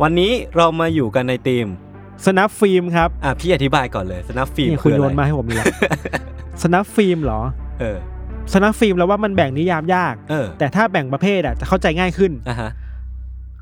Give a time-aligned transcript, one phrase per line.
[0.00, 1.66] วันนี้เรามาอยู่กันใน theme
[2.26, 5.66] snuff film ครับอะพี่อธิบายก่อนเลย snuff film นี่คืคุณโยนอะไรมาให้ผมนี่แหละ
[6.62, 7.40] snuff film เหรอ
[7.80, 7.98] เออ
[8.52, 12.70] snuff film แล้วว่ามันแบ่งนิยามยากเออแต่ถ้าแบ่งประเภทอะจะเข้าใจง่ายขึ้นอะฮะ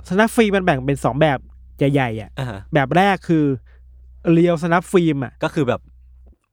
[0.08, 1.39] snuff film มันแบ่งเป็นสองแบบ
[1.78, 3.45] ใหญ่ๆอะอะฮะแบบแรกคือ
[4.33, 5.81] real snuff film อะก็คือแบบ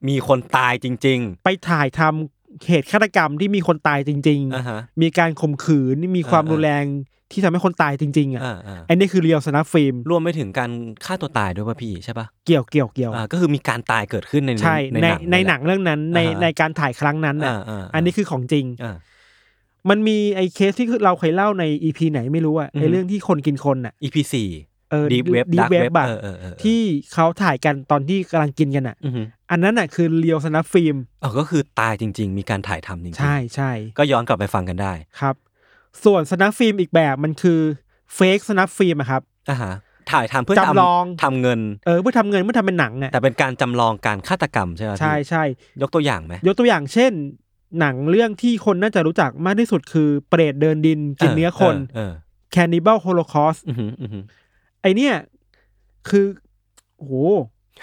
[0.08, 6.86] มีคนตายจริงไปถ่ายทำเหตุฆาตกรรมที่มีคนตายจริงๆอะฮะๆมีการข่มขืนมีความอ่ารุนแรง
[7.32, 10.72] ที่ทำให้คนตายจริง ๆอะอ่าอ่าอันนี้คือ real snuff film รวมไปถึงการ
[11.06, 18.96] ฆ่าตัวตายด้วยป่ะพี่ใช่ป่ะเกี่ยวเกี่ยวเกี่ยวอ่าก็คือมีการตายเกิดขึ้นในใช่ในในหนังในหนังเรื่องนั้นในอ่าฮะในการถ่ายครั้งนั้นน่ะอ่าอ่าอันนี้คือของจริงอ่า
[19.90, 24.50] มันมีไอ้เคสที่เราเคยเล่าใน EP ไหนไม่รู้อะอือฮึไอ้เรื่องที่คนกินคนอะ EP สี่
[24.92, 26.80] เออ Deep Web Deep Dark Web Web อะเออเออเออที่
[27.14, 29.22] เขาถ่ายกันตอนที่กำลังกินกันอะอือฮึ
[29.52, 35.36] อันนั้นอะคือ real snuff filmอ๋อก็คือตายจริง ๆ มีการถ่ายทำจริงๆใช่ใช่ก็ย้อนกลับไปฟังกันได้ครับ
[36.06, 37.60] ส่วนสนับฟิล์มอีกแบบมันคือ
[38.16, 39.74] เฟกสนับฟิล์มอะครับอ่าฮะ
[40.12, 45.44] ถ่ายทำเพื่อจำลองทำเงินเออเพื่อทำเงินเพื่อทำเป็นหนังอะแต่เป็นการจำลองการฆาตกรรมใช่ไหมใช่พี่ใช่
[45.82, 47.12] ยกตัวอย่างไหมยกตัวอย่างเช่น
[47.80, 52.14] หนังเรื่องที่คนน่าจะรู้จักมากที่สุดคือเปรตเดินดินกินเนื้อคนเออ
[52.56, 54.20] Cannibal Holocaust เอออือฮึอือฮึ
[54.82, 55.14] ไอเนี่ย
[56.10, 56.26] คือ
[56.98, 57.14] โอ้โห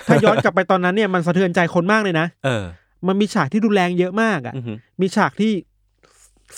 [0.06, 2.64] ถ้าย้อนกลับไปตอนนั้นเนี่ยมันสะเทือนใจคนมากเลยนะเออ
[3.06, 5.52] มันมีฉากที่รุนแรงเยอะมากอะอือฮึมีฉากที่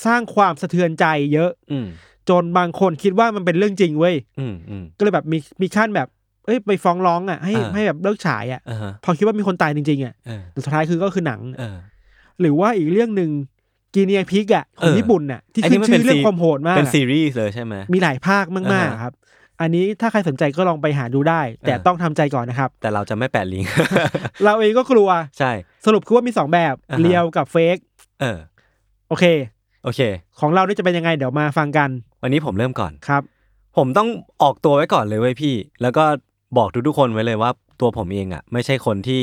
[0.05, 1.87] สร้างความสะเทือนใจเยอะ อืม
[2.29, 6.09] จนบางคนคิดว่ามันเป็นเรื่องจริงเว้ยอืมอืมก็เลยแบบมีมีขั้นแบบ
[6.47, 11.77] เอ้ยไปฟ้องร้องอะให้อ่าให้แบบเลิกฉายอะอ่าฮะพอคิดว่ามีคนตายจริงๆอะเออแต่สุดท้ายคือก็คือหนังเออ
[12.41, 13.31] หรือว่าอีกเรื่องหนึ่ง
[13.95, 19.13] กีเนียพิกอะขเอองอญี่ปุ่นอะที่อันนี้ขึ้นมันชื่อเป็นเรื่องซีความโหดมากเป็นอะซีรีส์เลยใช่ไหมมีหลายภาคมากอ่าๆฮะครับ
[19.61, 23.69] อันนี้ถ้าใครสนใจก็ลองไปหาดูได้ แต่อ่าต้องทำใจก่อนนะครับ แต่เราจะไม่แปะลิงก์
[24.45, 25.09] เราเองก็กลัว
[25.39, 25.53] ใช่
[25.87, 27.77] สรุปคือว่ามีสองแบบอ่าฮะเรียวกับเฟก
[28.21, 28.39] เออ
[29.09, 29.25] โอเค
[29.87, 30.01] โอเค
[30.41, 31.89] ของเรานี่จะเป็นยังไงเดี๋ยวมาฟังกัน
[32.23, 33.23] วันนี้ผมเริ่มก่อน ครับ
[33.77, 34.09] ผมต้อง
[34.43, 36.05] ออกตัวไว้ก่อนเลยเว้ยพี่ แล้วก็
[36.59, 39.23] บอกทุกๆคนไว้เลยว่าตัวผมเองอะ ไม่ใช่คนที่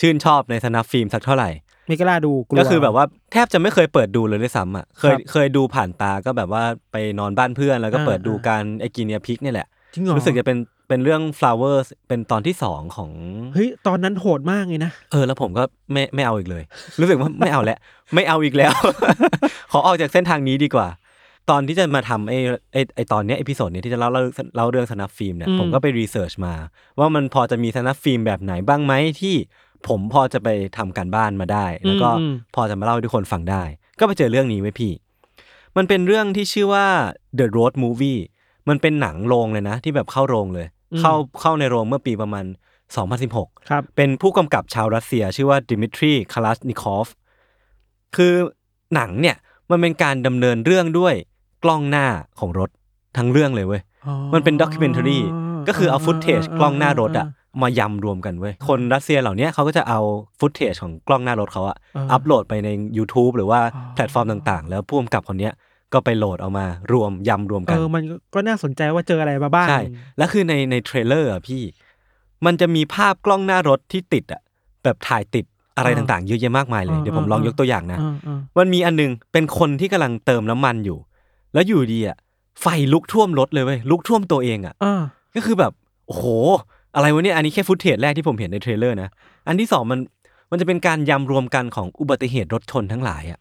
[0.00, 1.50] ชื่นชอบในสนับฟิล์มสักเท่าไหร่
[1.86, 10.58] ไม่กล้าดูกลัว ก็คือแบบว่าแทบจะไม่เคยเปิดดูเลยด้วยซ้ำอะ เคยครับเคยดูผ่านตาก็แบบว่าไปนอนบ้านเพื่อนแล้วก็อ่า เปิดดูอ่าการไอกินเนียพิกเนี่ยแหละ จริงเหรอรู้สึกจะเป็น
[10.88, 13.10] เป็นเรื่อง flowers เป็นตอนที่สองของ
[13.54, 15.62] เฮ้ยตอนนั้นโหดมากเลยนะ เออ แล้วผมก็
[15.92, 16.62] ไม่ไม่เอาอีกเลย
[17.00, 17.78] รู้สึกว่าไม่เอาแล้ว
[18.14, 18.72] ไม่เอาอีกแล้ว
[19.72, 20.88] ขอออกจากเส้นทางนี้ดีกว่า
[21.50, 22.38] ตอนที่จะมาทำไอ้
[22.72, 24.22] ไอ้ไอ้ตอนเนี้ย episode เนี้ยที่จะเล่าเล่า
[24.56, 26.54] เล่าเรื่อง snuff film เนี่ยอืม ผมก็ไป research มา
[26.98, 29.34] ว่ามันพอจะมี snuff film แบบไหนบ้างไหมที่
[29.88, 33.62] ผมพอจะไปทำการบ้านมาได้ แล้วก็อืม พอจะมาเล่าให้ทุกคนฟังได้
[33.98, 34.92] ก็ไปเจอเรื่องนี้ไว้พี่
[35.76, 36.86] มันเป็นเรื่องที่ชื่อว่า
[37.38, 38.20] The Road Movie
[38.68, 40.66] มันเป็นหนังโรงเลยนะ ที่แบบเข้าโรงเลย
[41.00, 42.44] เข้าเข้าในโรงเมื่อปีประมาณ
[43.06, 47.08] 2016 ครับ เป็นผู้กำกับชาวรัสเซีย ชื่อว่าดิมิทรีคาลาสนิคอฟ
[48.16, 48.34] คือ
[48.94, 49.36] หนังเนี่ย
[49.70, 51.14] มันเป็นการดำเนินเรื่องด้วย
[51.64, 52.06] กล้องหน้า
[52.40, 52.70] ของรถ
[53.16, 53.82] ทั้งเรื่องเลยเว้ย
[54.34, 55.18] มันเป็น documentary
[55.68, 57.26] ก็คือเอา footage กล้องหน้ารถอะ
[57.62, 60.00] มายำรวมกันเว้ย คนรัสเซียเหล่าเนี้ยเขาก็จะเอา
[60.38, 65.52] footage ของกล้องหน้ารถเขาอะอ่าอัปโหลดไปใน YouTube หรือว่าอ๋อแพลตฟอร์มต่างๆ แล้วผู้กำกับคนเนี้ย
[65.92, 69.80] ก็ไปโหลดเอามารวมยำรวมเอกันอมันก็ก็น่าสนใจว่าเจออะไรมาบ้าง ใช่
[70.18, 71.62] แล้วคือในใน trailer อะพี่
[72.46, 74.40] มันจะมีภาพกล้องหน้ารถที่ติดอะ
[74.84, 75.44] แบบถ่ายติด
[75.76, 80.98] อะไรอ่าต่างๆเยอะแยะมากมายเลยอ่าเดี๋ยวผมลองอ่ายกตัวอย่างนะอ่าอ่ามันมีอันนึงเป็นคนที่กำลังเติมน้ำมันอยู่
[81.54, 82.16] แล้วอยู่ดีอะ
[82.60, 85.02] ไฟลุกท่วมรถเลยเว้ยลุกท่วมตัวเองอะอ่า
[85.34, 85.72] ก็คือแบบ
[86.06, 86.24] โอ้โห
[86.94, 89.08] อะไรวะเนี่ยอันนี้แค่ footage แรกที่ผมเห็นใน trailer นะ
[89.48, 90.00] อันที่สองมัน
[90.50, 93.38] มันจะเป็นการยำรวมกันของอุบัติเหตุรถชนทั้งหลายอะ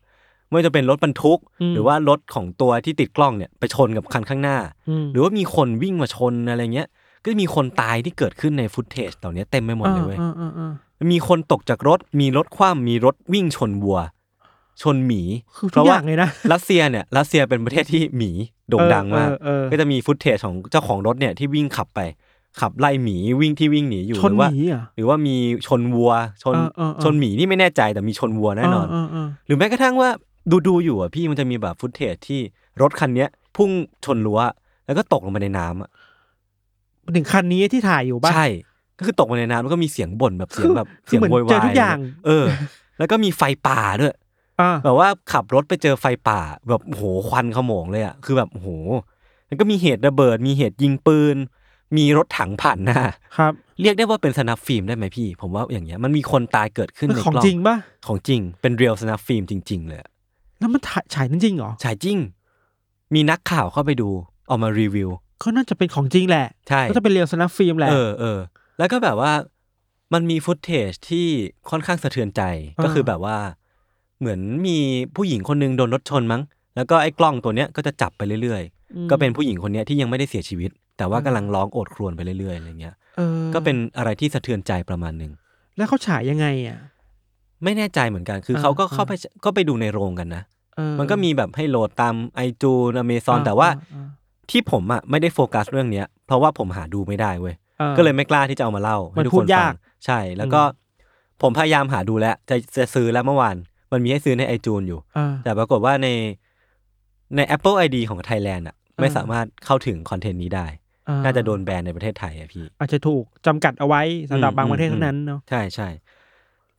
[0.48, 4.58] ไม่ว่าจะเป็นรถบรรทุกอืมหรือว่ารถของตัวที่ติดกล้องเนี่ยไปชนกับคันข้างหน้า
[4.90, 6.88] อืมหรือว่ามีคนวิ่งมาชนอะไรเงี้ย
[7.24, 10.72] ก็จะมีคนตายที่เกิดขึ้นในฟุตเทจเหล่านี้เต็มไปหมดเลยเว้ยอ่าอ่าอ่า
[11.12, 14.00] มีคนตกจากรถ มีรถคว่ำมีรถวิ่งชนวัว
[14.82, 15.22] ชนหมี
[15.58, 18.32] คือเพทุกราะอว่าย่างเลยนะรัสเซียเนี่ยรัสเซียเป็นประเทศที่หมี
[18.70, 22.00] โด่งดังมากเออเออเออก็จะมีฟุตเทจของเจ้าของรถเนี่ยที่วิ่งขับไป
[22.62, 25.36] ขับไล่หมีวิ่งที่วิ่งหนีอยู่ชนหรือว่าหมีเหรอหรือว่ามี
[25.68, 26.12] ชนวัว
[26.44, 30.10] ชนเออเออเออชนหมีนี่ไม่แน่ใจแต่มีชนวัวแน่นอนเออเออหรือแม้กระทั่งว่า
[30.52, 32.40] ดูดูอยู่อะพี่มันจะมีแบบฟุตเทจที่
[32.82, 33.70] รถคันเนี้ย พุ่ง
[34.06, 34.40] ชนรั้ว
[34.86, 35.90] แล้วก็ตกลงไปในน้ำอะ
[37.16, 38.46] ถึงคันนี้ที่ถ่ายอยู่ป่ะ ใช่
[38.98, 42.46] ก็คือตกลงไปในน้ำแล้วก็มีเสียงบ่นแบบเสียงแบบคือเสียงเหมือนโวยวายเจอทุกอย่าง เออ
[42.98, 44.16] แล้วก็มีไฟป่าด้วย
[44.62, 46.40] อ่าแบบว่าขับรถไปเจอไฟป่า
[46.70, 48.70] แบบโอ้โหควันขโมงเลยอะคือแบบโอ้โห
[49.48, 51.38] แล้วก็มีเหตุระเบิด มีเหตุยิงปืน
[51.98, 53.00] มีรถถังผ่านหน้า
[53.38, 57.76] ครับ เรียกได้ว่าเป็น snuff film ได้ไหมพี่ ผมว่าอย่างเงี้ยมันมีคนตายเกิดขึ้นมันในของกล้องจริงป่ะ
[58.08, 60.10] ของจริงเป็น real snuff film จริง ๆ เลยอะ
[60.59, 62.18] แล้วมันถ่ายฉายจริงๆเหรอ ฉายจริง
[63.13, 64.09] มีนักข่าวเข้าไปดู
[64.48, 65.09] เอามารีวิว
[65.39, 68.39] เขาน่าจะเป็นของจริงแหละ ใช่ ก็จะเป็น real snuff film แหละ เออเออ
[68.77, 69.31] แล้วก็แบบว่า
[70.13, 71.27] มันมี footage ที่
[71.69, 72.42] ค่อนข้างสะเทือนใจ
[72.77, 73.38] อ่าก็คือแบบว่า
[74.19, 74.77] เหมือนมี
[75.15, 76.42] ผู้หญิงคนหนึงโดนรถชนมั้ง
[76.75, 85.31] แล้วก็ไอ้กล้องตัวเนี้ยก็จะจับไปเรื่อยๆ ก็เป็นผู้หญิงคนเนี้ยที่ยังไม่ได้เสียชีวิต แต่ว่ากำลังร้องโอดครวญไปเรื่อยๆอะไรเงี้ยเออก็เป็นอะไรที่สะเทือนใจประมาณหนึ่ง
[85.77, 86.80] แล้วเขาฉายยังไงอะ
[87.63, 89.12] ไม่แน่ใจเหมือนกัน คืออ่าเขาก็อ่าเข้าไป
[89.45, 90.44] ก็ไปดูในโรงกันนะ
[90.75, 94.07] เออมันก็มีแบบให้โหลดตามไอจูนอเมซอนแต่ว่าอ่า
[94.51, 99.74] ที่ผมอะไม่ได้โฟกัสเรื่องเนี้ย เพราะว่าผมหาดูไม่ได้เว้ยอ่าก็เลยไม่กล้าที่จะเอามาเล่ามันให้ทุกพูคดนฟัยางก
[100.06, 100.62] ใช่ แล้วก็
[101.42, 103.56] ผมพยายามหาดูแล้ว จะจะซื้อแล้วเมื่อวาน
[103.92, 106.07] มันมีให้ซื้อในไอจูนอยู่อ่าแต่ปรากฏว่าใน
[107.36, 110.68] ใน Apple ID ของไทยแลนด์อะไม่อ่าสามารถเข้าถึงคอนเทนต์นี้ได้
[111.09, 114.01] อ่น่าจะโดนแบนในประเทศไทยอะพี่ อาจจะถูกจำกัดเอาไว้
[114.31, 115.89] สำหรับอืมบางประเทศอืมเท่านั้นเนาะ ใช่ใช่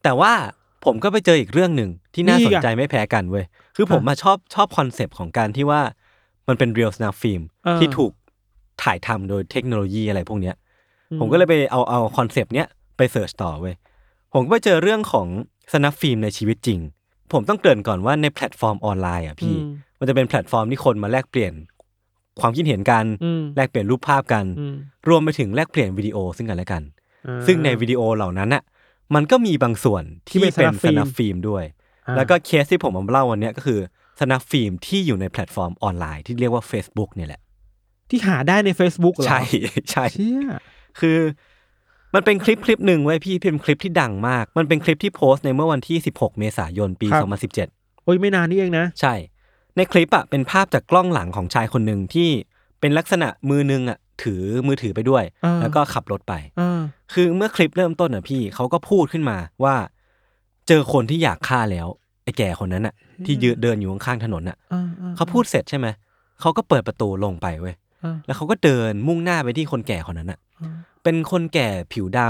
[0.03, 0.33] แต่ว่า
[0.85, 3.45] ผมก็ไปเจออีกเรื่องหนึ่งที่น่าสนใจ นี่อีกอะไม่แพ้กันเว้ย
[3.77, 5.81] คือผมมาชอบชอบคอนเซปต์ของการที่ว่า
[6.49, 8.13] มันเป็น real snuff film เออที่ถูก
[8.83, 10.57] ถ่ายทำโดยเทคโนโลยีอะไรพวกเนี้ย
[11.11, 12.67] อืมผมก็เลยไปเอาเอาคอนเซปต์เนี้ย
[12.97, 13.75] ไป search ต่อเว้ย
[14.35, 15.27] ผมก็ไปเจอเรื่องของ
[15.73, 16.81] snuff film ในชีวิตจริง
[17.33, 21.53] ผมต้องเกริ่นก่อนว่าในแพลตฟอร์มออนไลน์อะพี่อืมมันจะเป็นแพลตฟอร์มที่คนมาแลกเปลี่ยน
[22.41, 24.75] ความคิดเห็นกันอืมแลกเปลี่ยนรูปภาพกันอืม
[25.09, 26.83] รวมไปถึงแลกเปลี่ยนวิดีโอซึ่งกันและกัน
[27.27, 28.63] อ่าซึ่งในวิดีโอเหล่านั้นน่ะ
[29.15, 31.65] มันก็มีบางส่วนที่ที่เป็นเป็น snuff film ด้วย
[32.07, 33.81] อ่าแล้วก็เคสที่ผมเอามาเล่าวันเนี้ยก็คือ
[34.21, 37.41] snuff film ที่อยู่ในแพลตฟอร์มออนไลน์ที่เรียกว่า Facebook เนี่ยแหละ
[38.11, 39.41] ที่หาได้ใน Facebook เหรอ ใช่
[39.91, 40.49] ใช่เชี่ย
[41.01, 41.19] คือ
[42.15, 47.09] มันเป็นคลิปคลิปหนึ่งเว้ยพี่เป็นคลิปที่ดังมาก มันเป็นคลิปที่โพสต์ในเมื่อวันที่ 16 เมษายนปี
[47.53, 49.15] 2017 โอ้ยไม่นานนี่เองนะ ใช่
[49.77, 52.31] ในคลิปอะเป็นภาพจากกล้องหลังของชายคนหนึ่งที่
[52.81, 56.81] เป็นลักษณะมือนึงอะถือมือถือไปด้วยอ่าแล้วก็ขับรถไปอ่า
[57.13, 59.75] คือเมื่อคลิปเริ่มต้นอะพี่เขาก็พูดขึ้นมาว่า
[60.69, 61.87] เจอคนที่อยากฆ่าแล้ว
[62.25, 62.95] ไอ้แก่คนนั้นอะ
[63.27, 65.87] ที่ยืนเดินอยู่ข้างๆถนนอะอ่าอ่เขาพูดเสร็จใช่ไหม
[66.41, 72.21] เขาก็เปิดประตูลงไปเว้ยอ่าแล้วเขาก็เดินมุ่งหน้าไปที่คนแก่คนนั้นอะอ่าเป็นคนแก่ผิวด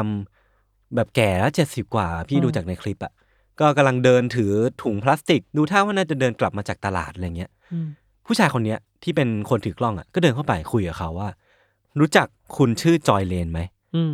[0.43, 3.13] ำแบบแก่แล้วเจ็ดสิบกว่า พี่อืมดูจากในคลิปอะ
[3.61, 4.53] ก็กำลังเดินถือ
[4.83, 7.89] ถุงพลาสติก ดูท่าว่าน่าจะเดินกลับมาจากตลาดอะไรเงี้ยอืม
[8.29, 11.29] ผู้ชายคนเนี้ยที่เป็นคนถือกล้องอะก็เดินเข้าไปคุยกับเขาว่า
[12.01, 12.27] รู้จัก
[12.57, 13.61] คุณชื่อจอยเลนไหม
[13.95, 14.13] อืม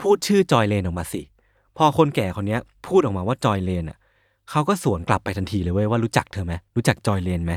[0.00, 1.22] พูดชื่อจอยเลนออกมาสิ
[1.76, 3.98] พอคนแก่คนเนี้ย พูดออกมาว่าจอยเลนอะ
[4.50, 7.52] เขาก็สวนกลับไปทันทีเลยเว้ยว่ารู้จักเธอไหมรู้จักจอยเลนไหม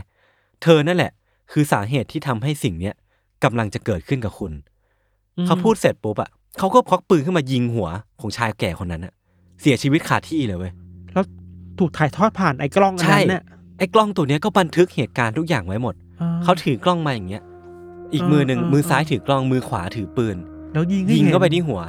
[0.63, 1.11] เธอนั่นแหละ
[1.51, 2.95] คือสาเหตุที่ทำให้สิ่งเนี้ย
[3.43, 4.51] กำลังจะเกิดขึ้นกับคุณ
[5.37, 6.29] อืมเขาพูดเสร็จปุ๊บอะ
[6.59, 9.13] เขาก็พกปืนขึ้นมายิงหัวของชายแก่คนนั้นอะ
[9.61, 10.71] เสียชีวิตคาที่เลยเว้ย
[11.13, 11.25] แล้ว
[11.79, 13.43] ถูกถ่ายทอดผ่านไอ้กล้องอันใช่นั้นเนี่ย
[13.77, 17.43] ไอ้กล้องตัวเนี้ยก็บันทึกเหตุการณ์ทุกอย่างไว้หมดอ่เขาถือกล้องมาอย่างเงี้ย
[18.13, 20.37] อีกมือหนึ่งอ่าอ่ามือซ้ายถือกล้องมือขวาถือปืน
[20.73, 21.81] แล้วยิงให้ยิงเข้าไปห็นที่หัว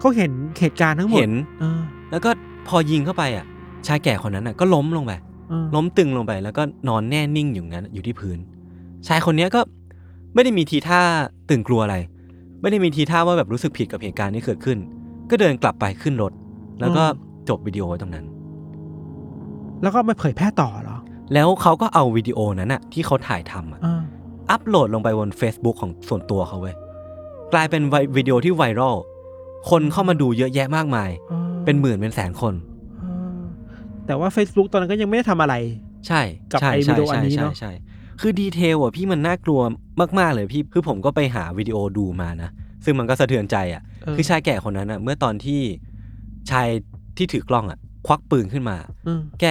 [0.00, 0.30] เขาเห็น
[0.60, 1.32] เหตุการณ์ทั้งหมดเห็น
[1.62, 1.80] อ่า
[2.10, 2.30] แล้วก็
[2.68, 3.46] พอยิงเข้าไปอะ
[3.86, 5.12] ชายแก่คนนั้นอะก็ล้มลงไป
[5.50, 8.38] อ่าล้มตึงลงไป แล้วก็นอนแน่นิ่งอยู่งั้นอยู่ที่พื้น
[9.06, 9.60] ชายคนเนี้ยก็
[10.34, 11.00] ไม่ได้มีทีท่า
[11.50, 11.96] ตื่นกลัวอะไร
[12.60, 14.78] ไม่ได้มีทีท่าว่าแบบรู้สึกผิดกับเหตุการณ์ที่เกิดขึ้น
[15.30, 16.32] ก็เดินกลับไปขึ้นรถ
[16.80, 17.04] แล้วก็
[17.48, 18.26] จบวิดีโอไว้ตรงนั้น
[19.82, 20.93] แล้วก็มาเผยแพร่ต่อเหรอ
[21.34, 24.02] แล้วเขาก็เอาวิดีโอนั้นอะที่เขาถ่ายทำอะอ่า
[24.50, 26.76] อัปโหลดลงไปบน Facebook ของส่วนตัวเขาเว้ย
[27.52, 28.96] กลายเป็นไววิดีโอที่ไวรัล
[29.70, 32.54] คนเข้ามาดูเยอะแยะมากมายอ่าเป็นหมื่นเป็นแสนคน
[33.02, 33.40] อ่า
[34.06, 35.54] แต่ว่า Facebook ตอนนั้นก็ยังไม่ได้ทำอะไร
[36.06, 36.22] ใช่
[36.52, 37.72] กับใช่ไอ้วิใช่ดีโออันใช่นี้ใช่เนอะใช่
[38.20, 39.60] คือดีเทลอะพี่มันน่ากลัว
[40.18, 42.50] มาก ๆ เลยพี่คือผมก็ไปหาวิดีโอดูมานะ
[42.84, 45.60] ซึ่งมันก็สะเทือนใจอะเออคือชายแก่คนนั้นอะ เมื่อตอนที่
[46.50, 46.68] ชาย
[47.16, 48.76] ที่ถือกล้องอะ ควักปืนขึ้นมา
[49.06, 49.44] อืมแก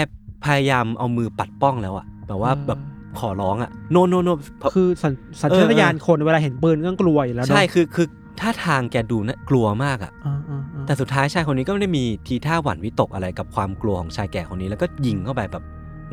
[0.45, 2.79] พยายามเอามือปัดป้องแล้วอะแบบว่าอ่าแบบ
[3.19, 4.29] ขอร้องอะโนโนโน
[4.75, 8.07] คือสัญสัญชาตญาณคนเวลาเห็นปืนก็ต้องกลัวอยู่แล้วเนอะใช่คือคือ
[8.39, 15.63] ท่าทางแกดูน่ากลัวมากอะอ่าอ่าอ่าแต่สุดท้ายชายคนนี้ก็ไม่ได้มีทีท่าหวั่นวิตกอะไรกับความกลัวของชายแก่คนนี้ แล้วก็ยิงเข้าไปแบบ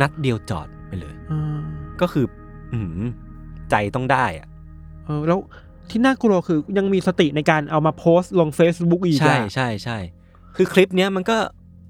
[0.00, 1.60] นัดเดียวจอดไปเลยอ่า
[2.00, 2.26] ก็คือ
[2.72, 3.00] อือหือ
[3.70, 4.46] ใจต้องได้อะ
[5.04, 5.38] เออแล้ว
[5.90, 9.98] ที่น่ากลัวคือยังมีสติในการเอามาโพสต์ลง Facebook อีกใช่อะใช่ใช่
[10.56, 11.36] คือคลิปเนี้ยมันก็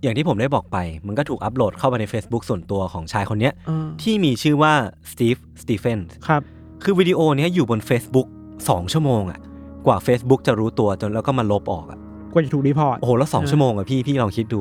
[0.02, 0.76] อย่างที่ผมได้บอกไป
[1.06, 4.72] มันก็ถูกอัปโหลดเข้ามาใน Facebook ส่วนตัวของชายคนเนี้ยอ่าที่มีชื่อว่า
[5.10, 6.42] สตีฟสตีเฟนครับ
[6.82, 8.28] คือวิดีโอเนี้ยอยู่บน Facebook
[8.60, 9.38] 2 ชั่วโมงอะ
[9.86, 11.98] กว่า Facebook จะรู้ตัวจนแล้วก็มาลบออกอะ
[12.32, 14.60] กว่าจะถูก report โอ้โหเออ แล้วสองชั่วโมงอะพี่พี่ลองคิดดู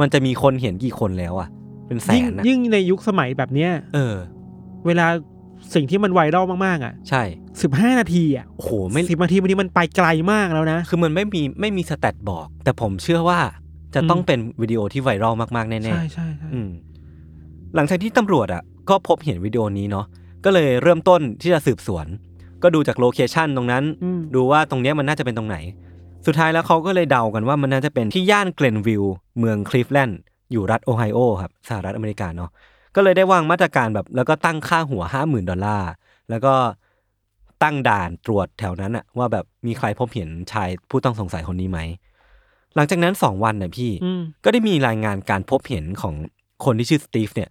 [0.00, 1.48] มันจะมีคนเห็นกี่คนแล้วอะ
[1.86, 4.16] เป็นแสนอะยิ่งยิ่งในยุคสมัยแบบเนี้ยเออ
[4.86, 5.06] เวลา
[5.74, 7.22] สิ่งที่มันไวรัลมากๆอะ ใช่
[7.62, 13.40] สิบห้านาทีอะโอ้โหไม่สิบนาทีบางทีมันไปไกลมากแล้วนะ คือมันไม่มีไม่มี stat บอก แต่ผมเชื่อว่า
[13.94, 16.70] จะต้องอืมเป็นวิดีโอที่ไวรัลมากๆ แน่ๆ ใช่ใช่ใช่อืม
[17.74, 20.06] หลังจากที่ตำรวจอะก็พบเห็นวิดีโอนี้เนาะ
[20.44, 22.06] ก็เลยเริ่มต้นที่จะสืบสวน
[22.62, 25.56] ก็ดูจาก location ตรงนั้นอืมดูว่าตรงเนี้ยมันน่าจะเป็นตรงไหน
[26.26, 30.18] สุดท้ายแล้วเขาก็เลยเดากันว่ามันน่าจะเป็นที่ย่านเกลนวิลล์เมืองคลีฟแลนด์
[30.52, 32.50] อยู่รัฐโอไฮโอครับสหรัฐอเมริกาเนาะ
[32.94, 35.90] ก็เลยได้วางมาตรการแบบแล้วก็ตั้งค่าหัวห้าหมื่นดอลลาร์
[36.30, 36.54] แล้วก็
[37.62, 41.80] ตั้งด่านตรวจแถวนั้นอะว่าแบบมีใครพบเห็นชายผู้ต้องสงสัยคนนี้ไหม
[42.76, 46.14] หลังจากนั้นสองวันน่ะพี่อืมก็ได้มีรายงานการพบเห็นของ
[46.64, 47.50] คนที่ชื่อสตีฟเนี่ย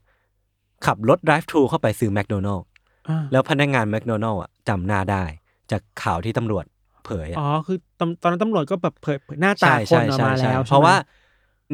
[0.86, 2.66] ขับรถ drive thru เข้าไปซื้อแมคโดนัลด์
[3.10, 5.24] อ่าแล้วพนักงานแมคโดนัลด์อะจำหน้าได้
[5.72, 6.66] จากข่าวที่ตำรวจ
[7.06, 11.22] เผยอะอ๋อคือตำตอนนั้นตำรวจก็แบบเผยเผยหน้าตาใช่คนใช่ออกใช่มาใช่แล้ว เพราะว่าใช่ไหม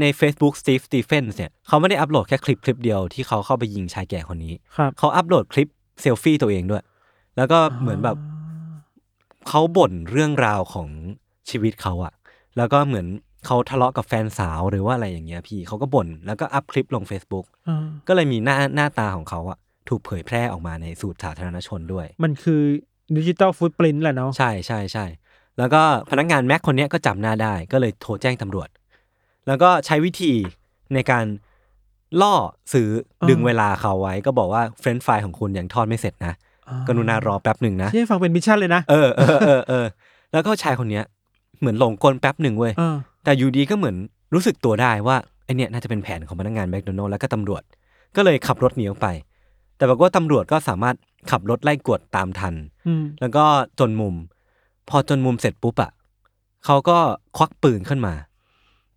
[0.01, 5.68] ใน Facebook Steve Stephens เนี่ยเขาไม่ได้อัปโหลดแค่คลิปคลิปเดียวที่เขาเข้าไปยิงชายแก่คนนี้ครับเขาอัปโหลดคลิป
[6.01, 6.84] เซลฟี่ตัวเองด้วย
[7.38, 8.18] แล้วก็เหมือนแบบ
[9.48, 10.89] เขาบ่นเรื่องราวของ
[11.50, 12.13] ชีวิตเขาอะ
[12.58, 13.08] แล้วก็เหมือน
[13.46, 19.58] เขาทะเลาะกับแฟนสาวหรือว่าอะไรอย่างเงี้ยพี่เขาก็บ่นแล้วก็อัพคลิปลง Facebook อ่าก็เลยมีหน้าหน้าตาของเขาอะ
[19.89, 22.62] ถูกเผยแพร่ออกมาในสู่สาธารณชนด้วย มันคือ
[23.18, 25.05] digital footprint แหละเนาะใช่ใช่ใช่
[25.58, 28.69] แล้วก็พนักงานแม็กคนเนี้ยก็จำหน้าได้ก็เลยโทรแจ้งตำรวจ
[29.48, 30.34] แล้วก็ใช้วิธี
[30.93, 31.25] ในการ
[32.22, 32.34] ล่อ
[32.74, 32.89] ซื้อ
[33.29, 36.34] ดึงเวลาเขาไว้ ก็บอกว่าเฟรนช์ฟรายของคุณยังทอดไม่เสร็จนะ
[36.88, 39.86] กรุณารอแป๊บหนึ่งนะที่ฟังเป็น mission เลยนะเออเออเออเออ
[40.31, 41.03] แล้วก็ชายคนเนี้ย
[41.60, 43.96] เหมือนหลงกลแป๊บหนึ่งเว้ยเออ แต่อยู่ดีก็เหมือน
[44.34, 47.64] รู้สึกตัวได้ว่าไอเนี่ยน่าจะเป็นแผนของพนักงานแมคโดนัลด์และก็ตำรวจ
[48.16, 49.08] ก็เลยขับรถหนีออกไป
[49.78, 50.96] แต่ปรากฏว่าตำรวจก็สามารถ
[51.32, 52.54] ขับรถไล่กวดตามทัน
[52.88, 53.46] อืมแล้วก็
[53.80, 54.16] จนมุม
[54.90, 55.92] พอจนมุมเสร็จปุ๊บอะ
[56.66, 56.98] เขาก็
[57.38, 58.14] ควักปืนขึ้นมา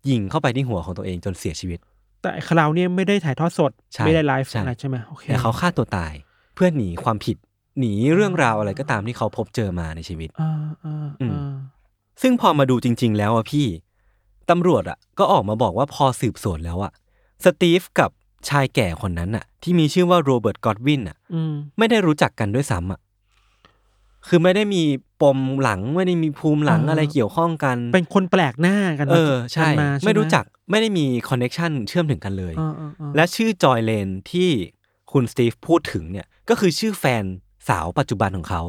[0.09, 1.79] ยิงเข้าไปที่หัวของตัวเองจนเสียชีวิต
[2.21, 6.13] แต่คราวเนี้ยไม่ได้ถ่ายทอดสดใช่ไม่ได้ไลฟ์ใช่อะไรใช่ไหมโอเคแต่เขาฆ่าตัวตาย
[6.55, 7.37] เพื่อหนีความผิด
[7.79, 10.51] หนีเรื่องราวอะไรก็ตามที่เขาพบเจอมาในชีวิตอ่า
[10.83, 11.55] อ่าอืมอ่า
[12.21, 13.65] ซึ่งพอมาดูจริง ๆ แล้วอะพี่
[14.49, 16.91] ตำรวจอะก็ออกมาบอกว่าพอสืบสวนแล้วอะ
[17.45, 18.09] สตีฟกับ
[18.49, 22.99] ชายแก่คนนั้นอะที่มีชื่อว่าโรเบิร์ตกอดวินอะอืมไม่ได้รู้จักกันด้วยซ้ำอะ
[24.27, 24.83] คือไม่ได้มี
[25.21, 34.49] ปมหลังไม่ได้มีภูมิหลังอะไรเกี่ยวข้องกัน เป็นคนแปลกหน้ากันเอมาอใช่กันมาใช่หไม่รู้จักไม่ได้มี connection เชื่อมถึงกันเลยอ่าอ่าอ่าและชื่อจอยเลนที่
[35.11, 37.23] คุณสตีฟพูดถึงเนี่ยก็คือชื่อแฟน
[37.69, 38.61] สาวปัจจุบันของเขา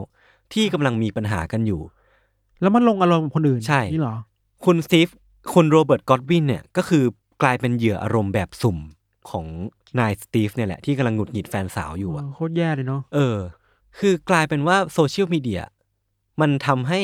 [0.53, 1.81] ที่กำลังมีปัญหากันอยู่
[2.61, 4.17] แล้วมันลงอารมณ์กับคนอื่นใช่นี่เหรอ
[4.65, 5.09] คุณสตีฟ
[5.53, 7.05] คุณโรเบิร์ต กอดวินเนี่ยก็คือ
[7.43, 8.79] กลายเป็นเหยื่ออารมณ์แบบสุ่ม
[9.31, 9.47] ของ
[9.99, 13.39] นายสตีฟเนี่ยแหละที่กำลังหงุดหงิดแฟนสาวอยู่อะโคตรแย่เลยเนาะเออ
[13.99, 15.63] คือกลายเป็นว่าโซเชียลมีเดีย
[16.41, 17.01] มันทำให้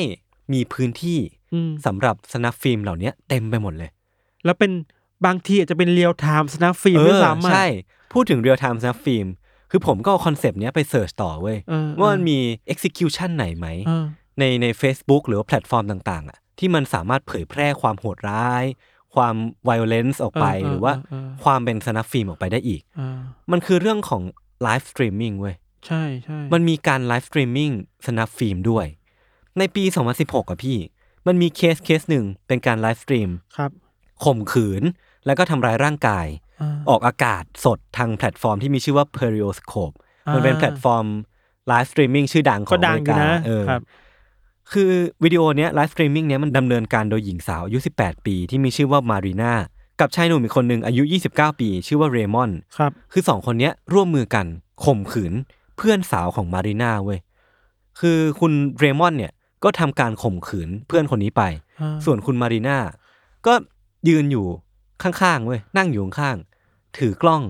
[0.53, 1.19] มีพื้นที่
[1.53, 3.89] อืมสำหรับ snuff film เหล่านี้เต็มไปหมดเลย
[4.45, 4.71] แล้วเป็น
[5.25, 7.65] บางทีอาจจะเป็น real time snuff film เอด้วยอซ้ำอะใช่
[8.13, 9.27] พูดถึง real time snuff film
[9.71, 12.39] คือผมก็เอา concept เนี้ยไป search ต่อเว้ยเออว่ามันมี
[12.73, 14.05] execution ไหนไหมเออ
[14.39, 18.63] ในใน Facebook หรือว่าแพลตฟอร์มต่าง ๆ อะ ที่มันสามารถเผยแพร่ความโหดร้าย
[19.15, 19.35] ความ
[19.69, 23.19] violence ออกไปเออเออหรือว่าเออเออความเป็น snuff film ออกไปได้อีกอ่า
[23.51, 24.21] มันคือเรื่องของ
[24.65, 25.55] live streaming เว้ย
[25.87, 27.73] ใช่ใช่มันมีการ live streaming
[28.07, 28.85] snuff film ด้วย
[29.57, 29.83] ในปี
[30.17, 30.77] 2016อะพี่
[31.27, 33.71] มันมีเคสเคสหนึ่งเป็นการ live stream ครับ
[34.23, 34.83] ข่มขืน
[35.25, 36.27] แล้วก็ทำร้ายร่างกาย
[36.61, 39.95] อ่าออกอากาศสดทางแพลตฟอร์มที่มีชื่อว่า Periscope
[40.27, 41.05] อ่ามัมันเป็นแพลตฟอร์ม
[41.67, 43.63] live streaming ชื่อดังขอก็งอดัเมงริอยู่กานะเออ
[44.73, 44.91] ครับคือ
[45.23, 49.53] วิดีโอเนี้ย live streaming เนี้ยมันดำเนินการโดยหญิงสาวอายุ 18 ปี ที่มีชื่อว่ามารีนา
[49.99, 54.45] กับชายหนุ่มอีกคนหนึ่งอายุ 29 ปี ชื่อว่าเรมอนครับ คือสองคนเนี้ยร่วมมือกัน
[54.85, 55.33] ข่มขืน
[55.77, 57.19] เพื่อนสาวของมารีนาเว้ย
[57.99, 59.31] คือคุณเรมอนเนี่ย
[59.63, 61.43] ก็ทำการข่มขืนเพื่อนคนนี้ไป
[61.81, 62.77] อ่าส่วนคุณมารีนา
[63.47, 63.53] ก็
[64.09, 64.45] ยืนอยู่
[65.03, 67.43] ข้างๆเว้ยนั่งอยู่ข้างๆถือกล้อง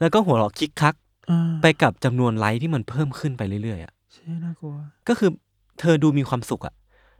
[0.00, 0.94] แล้วก็หัวเราะคิกคัก
[1.30, 4.74] อ่าไปกับจำนวนไลค์ที่มันเพิ่มขึ้นไปเรื่อยๆอะเชี่ยน่ากลัว
[5.08, 5.30] ก็คือ
[5.80, 6.74] เธอดูมีความสุขอะ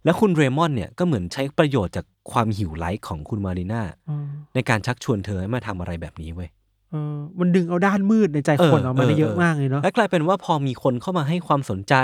[0.05, 6.49] แล้วคุณเรมอนเนี่ยก็เหมือนใช้ประโยชน์จากความหิวไลค์ของคุณมารีนาอ่าในการชักชวนเธอให้มาทำอะไรแบบนี้เว้ย
[6.91, 11.95] เออมันดึงเอาด้านมืดในใจคนเออออกมาได้เออเยอะเออมากเลยเนาะและกลายเป็นว่าพอมีคนเข้ามาให้ความสนใจ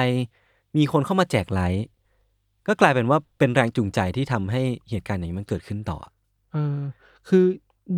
[0.76, 1.84] มีคนเข้ามาแจกไลค์
[2.66, 5.98] ก็กลายเป็นว่าเป็นแรงจูงใจที่ทำให้เหตุการณ์อย่างนี้มันเกิดขึ้นต่อ
[6.52, 6.78] เออ
[7.28, 7.44] คือ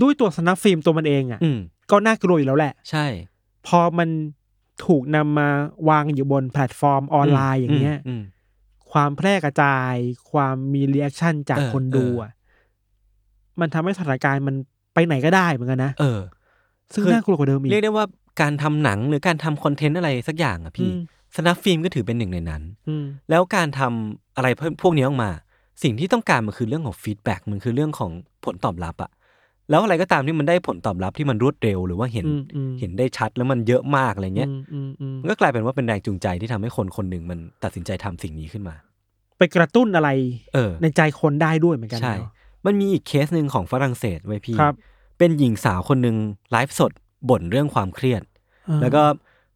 [0.02, 1.58] ด้วยตัว snuff film ตัวมันเองอะอืม
[1.90, 3.06] ก็น่ากลัวอยู่แล้วแหละ ใช่
[3.66, 4.08] พอมัน
[4.86, 5.48] ถูกนำมา
[5.88, 8.22] วางอยู่บนแพลตฟอร์มออนไลน์อย่างเงี้ยอืม
[8.96, 9.94] ความแพร่กระจาย
[10.32, 12.30] ความมี reaction จากเออคนดูเอออ่อะ
[13.60, 14.56] มันทำให้สถานการณ์มัน
[14.94, 16.20] ไปไหนก็ได้เหมือนกันนะเออ
[16.92, 18.06] ซึ่งคือน่ากลัวกว่าเดิมอีกเรียกได้ว่า
[18.40, 21.00] การทำหนังหรือการทำ content อะไรสักอย่างอะพี่อืม
[21.36, 24.48] snuff film ก็ถือเป็นหนึ่งในนั้นอืมแล้วการทำอะไร
[24.82, 25.30] พวกนี้ออกมา
[25.82, 28.10] สิ่งที่ต้องการมันคือเรื่องของฟีดแบ็กมันคือเรื่องของ
[28.44, 29.10] ผลตอบรับอะ
[29.70, 38.74] แล้วอะไรก็ตามที่มันได้ผลตอบรับที่มันรวดเร็วหรือว่าเห็นอืมอืมเห็นได้ชัดแล้วมันเยอะมากอะไรเงี้ยอืมอืมอืมมันก็กลายเป็นว่าเป็นแรงจูงใจที่ทำให้คนคนหนึ่งมันตัดสินใจทำสิ่งนี้ขึ้นมา
[39.38, 40.10] ไปกระตุ้นอะไร
[40.54, 42.30] เออในใจคนได้ด้วยเหมือนกันใช่เนอะ
[42.66, 44.74] มันมีอีกเคสหนึ่งของฝรั่งเศสไว้ยพี่ครับ
[45.18, 46.16] เป็นหญิงสาวคนหนึ่ง
[46.50, 46.92] ไลฟ์สด
[47.28, 48.22] บ่นเรื่องความเครียด
[48.68, 49.02] อ่าแล้วก็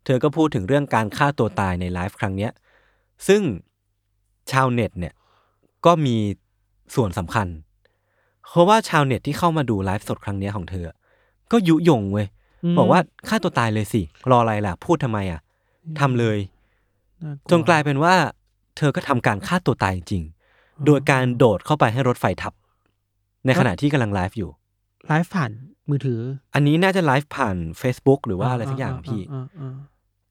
[0.05, 2.53] เธอก็พูดถึงเรื่องการฆ่าตัวตายในไลฟ์ครั้งเนี้ย
[3.29, 3.43] ซึ่ง
[4.51, 5.15] ชาวเน็ตเนี่ย
[5.87, 6.17] ก็มี
[6.95, 7.47] ส่วนสำคัญ
[8.51, 10.91] เพราะว่าชาวเน็ตที่เข้ามาดูไลฟ์สดครั้งเนี้ยของเธอ
[11.53, 12.27] ก็ยุยงเว้ย
[12.73, 15.41] มบอกว่าฆ่าตัวตายเลยสิ รออะไรล่ะ พูดทำไมอะ
[16.01, 16.39] ทำเลย
[17.23, 18.15] น่ากวจนกลายเป็นว่า
[18.77, 22.53] เธอก็ทำการฆ่าตัวตายจริงๆโดยการโดดเข้าไปให้รถไฟทับ
[23.47, 24.51] ในขณะที่กำลังไลฟ์อยู่
[25.07, 25.51] ไลฟ์ผ่าน
[25.91, 26.21] มือถือ
[26.55, 29.75] อันนี้น่าจะไลฟ์ผ่าน Facebook หรือว่าอะไรสักอย่างพี่อ่าอ่า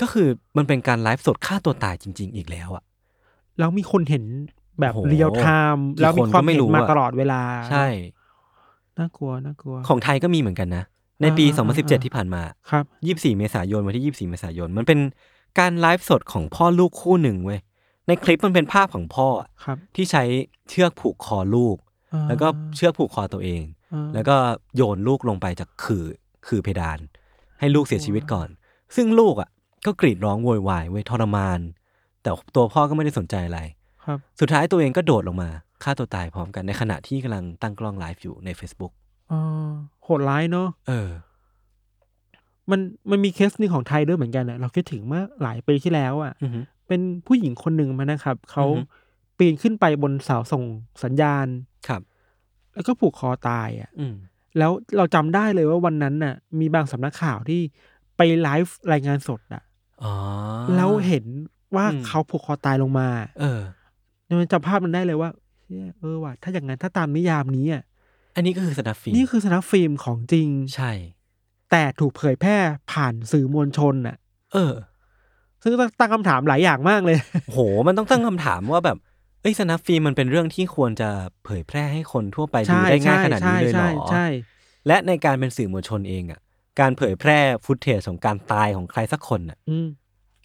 [0.01, 2.83] ก็คือมันเป็นการไลฟ์สดฆ่าตัวตายจริง ๆ อีกแล้วอะ
[3.59, 4.23] แล้วมีคนเห็น
[4.81, 7.87] แบบโอ้โหเรียลไทม์กี่แล้วมีคนความก็ไม่เห็นรู้มาอะตลอดเวลา ใช่
[8.99, 10.83] น่ากลัวน่ากลัว ของไทยก็มีเหมือนกันนะ
[11.21, 12.85] ในปีอ่าอ่าอ่า2017 ที่ผ่านมา ครับ
[13.19, 14.99] 24 เมษายนวันที่ 24 เมษายน มันเป็น
[15.59, 17.59] การไลฟ์สดของพ่อลูกคู่หนึ่งเว้ย
[18.07, 20.23] ในคลิปมันเป็นภาพของพ่ออะครับที่ใช้
[20.69, 21.77] เชือกผูกคอลูก
[22.13, 23.61] อ่าแล้วก็เชือกผูกคอตัวเอง
[23.93, 24.35] อ่าแล้วก็
[24.75, 26.05] โยนลูกลงไปจากขื่อ
[26.47, 26.99] ขื่อเพดาน
[27.59, 28.47] ให้ลูกเสียชีวิตก่อน
[28.95, 29.49] ซึ่งลูกอะ
[29.85, 31.59] ก็กรีดร้องโวยวายเว้ยทรมาน
[32.21, 33.78] แต่ตัวพ่อก็ไม่ได้สนใจอะไรครับ
[34.39, 35.49] สุดท้ายตัวเองก็โดดลงมา
[35.83, 38.93] ฆ่าตัวตายพร้อมกันในขณะที่กำลังตั้งกล้องไลฟ์อยู่ใน Facebook
[39.31, 39.71] อ่า
[40.03, 41.09] โหดร้ายเนาะเออ
[42.71, 42.79] มัน
[43.11, 48.83] มันมีเคสหนึ่งของไทยด้วยเหมือนกันอะเราคิดถึงเมื่อหลายปีที่แล้วอะอือฮึ เป็นผู้หญิงคนหนึ่งมานะครับ เขาอือฮึ
[49.37, 50.63] ปีนขึ้นไปบนเสาส่ง
[51.03, 51.47] สัญญาณ
[51.87, 52.01] ครับ
[52.73, 54.15] แล้วก็ผูกคอตายอะ อืม
[54.57, 57.61] แล้วเราจำได้เลยว่าวันนั้นน่ะ มีบางสำนักข่าวที่
[58.17, 59.63] ไปไลฟ์รายงานสดอะ
[60.03, 60.13] อ๋อ
[60.75, 61.25] แล้วเห็น
[61.75, 63.07] ว่าอืม เขาผูกคอตายลงมา
[63.41, 63.61] เออ
[64.39, 65.29] มันจำภาพมันได้เลยว่า
[65.65, 67.83] เชี่ยเออว่ะถ้าอย่างนั้นถ้าตามนิยามนี้อะ
[68.35, 70.91] อันนี้ก็คือสนับฟิล์มนี่คือสนับฟิล์มของจริงใช่
[71.71, 72.57] แต่ถูกเผยแพร่
[72.91, 74.17] ผ่านสื่อมวลชนอะ
[74.53, 74.73] เออ
[75.61, 77.17] ซึ่งต้องตั้งคำถามหลายอย่างมากเลย
[77.51, 78.97] โหมันต้องตั้งคำถามว่าแบบ
[79.41, 81.09] เอ้ยสนับฟิล์มมันเป็นเรื่องที่ควรจะ
[81.45, 84.27] เผยแพร่ให้คนทั่วไปดูใช่ได้ง่ายใช่ขนาดนี้เลยเหรใช่อใช่
[84.87, 86.39] และในการเป็นสื่อมวลชนเองอะ
[86.79, 89.87] การเผยแพร่ฟุตเทจของการตายของใครสักคนอะอืม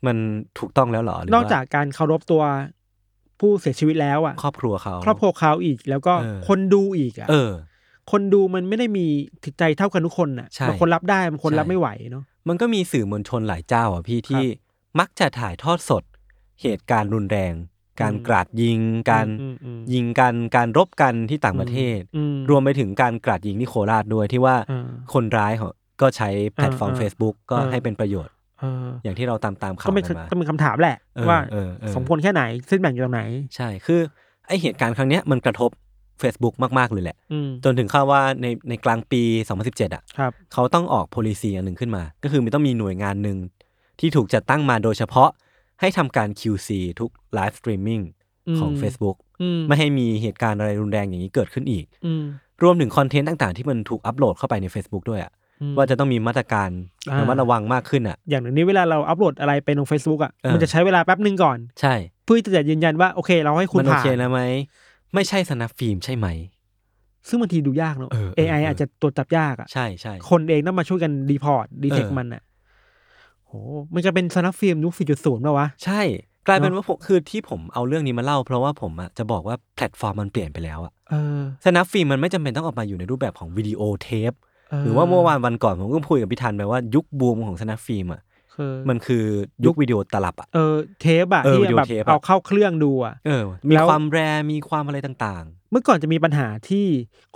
[0.06, 0.16] มัน
[0.58, 2.42] ถูกต้องแล้วเหรอหรืนอกว่จากการเคารพตัว
[3.44, 7.52] ผู้เสียชีวิตแล้วอะครอบครัวเขาครอบครัวเขาอีก แล้วก็เออคนดูอีกอะเออ
[8.10, 9.06] คนดูมันไม่ได้มี
[9.44, 14.44] จิตใจเท่ากันทุกคนอะใช่บางคนรับได้บางคนใช่รับไม่ไหวเนาะมันก็มีสื่อมวลชนหลายเจ้าอะพี่ที่
[14.98, 16.02] มักจะถ่ายทอดสด
[16.62, 17.54] เหตุการณ์รุนแรง
[18.00, 18.80] การอืมกราดยิง
[19.10, 25.68] การอืมอืมยิงกันการรบกันที่ต่างประเทศอืมรวมไปถึงการกราดยิงที่โคราชด้วยที่ว่าอ่าคนร้ายเขา
[26.00, 33.22] ก็ใช้แพลตฟอร์มอ่า Facebook ก็อ่าให้เป็นประโยชน์เอออย่างที่เราตามตามข่าวก็เป็นกันมาก็เป็นคำถามแหละเออว่าเออเออสมควรแค่ไหนเส้นแบ่งอยู่ตรงไหน
[33.56, 34.00] ใช่คือ
[34.46, 35.70] ไอเหตุการณ์ครั้งเนี้ยมันกระทบ
[36.22, 39.22] Facebook มาก ๆ เลยแหละอืมจนถึงข้าวว่าในในกลางปี
[39.58, 43.38] 2017 อะครับเขาต้องออก policy อันหนึ่งขึ้นมา ก็คือมันต้องมีหน่วยงานหนึ่ง
[44.00, 45.30] ที่ถูกจัดตั้งมาโดยเฉพาะ
[45.80, 46.68] ให้ทำการ QC
[47.00, 48.02] ทุก live streaming
[48.58, 52.24] ของอืม Facebook อืมไม่ให้มีเหตุการณ์อะไรรุนแรงอย่างนี้เกิดขึ้นอีกอืม
[52.62, 55.43] รวมถึงคอนเทนต์ต่าง ๆ ที่มันถูกอัปโหลดเข้าไปใน Facebook ด้วยอะอืม
[55.76, 56.70] ว่าจะต้องมีมาตรการ
[57.10, 64.40] อ่าระมัดระวังมากขึ้นอะ อย่างหนึ่งนี้เวลาเราอัปโหลดอะไรไปลง Facebook อะเออมันจะใช้เวลาแป๊บหนึ่งก่อน ใช่ เพื่อที่จะยืนยันว่าโอเค เราให้คุณมันโอผ่านเคแล้วไหม
[65.14, 66.26] ไม่ใช่ snuff film ใช่ไหม
[67.28, 72.42] ซึ่งบางทีดูยากเนอะเออเออ AI เออออาจจะตรวจจับยากอะใช่ใช่คนเองต้องมาช่วยกัน report detect เออมันอะ
[73.46, 73.52] โห
[73.94, 76.02] มันจะเป็น snuff film ยุค4.0ป่าวะใช่
[76.46, 84.32] กลายเป็นเนอะว่าผมคือที่ผมเอาเรื่องนี้มาเล่า เพราะว่าผมอะจะบอกว่าแพลตฟอร์มมันเปลี่ยนไปแล้วอะเออ snuff film มันไม่จำเป็นต้องออกมาอยู่ในรูปแบบของวิดีโอเทป
[84.82, 88.22] หรือว่าเมื่อวานวันก่อนผมก็คุยกับพี่ทันไปว่ายุคบูมของ snuff film อะ
[88.54, 89.24] คือมันคือ
[89.64, 96.86] ยุควิดีโอตลับอะเออเทปอะเออที่วิดีโอแบบเทปอะเอาเข้าเครื่องดูอะเออมีแล้วความแรร์มีความอะไรต่างเมื่อก่อนจะมีปัญหาที่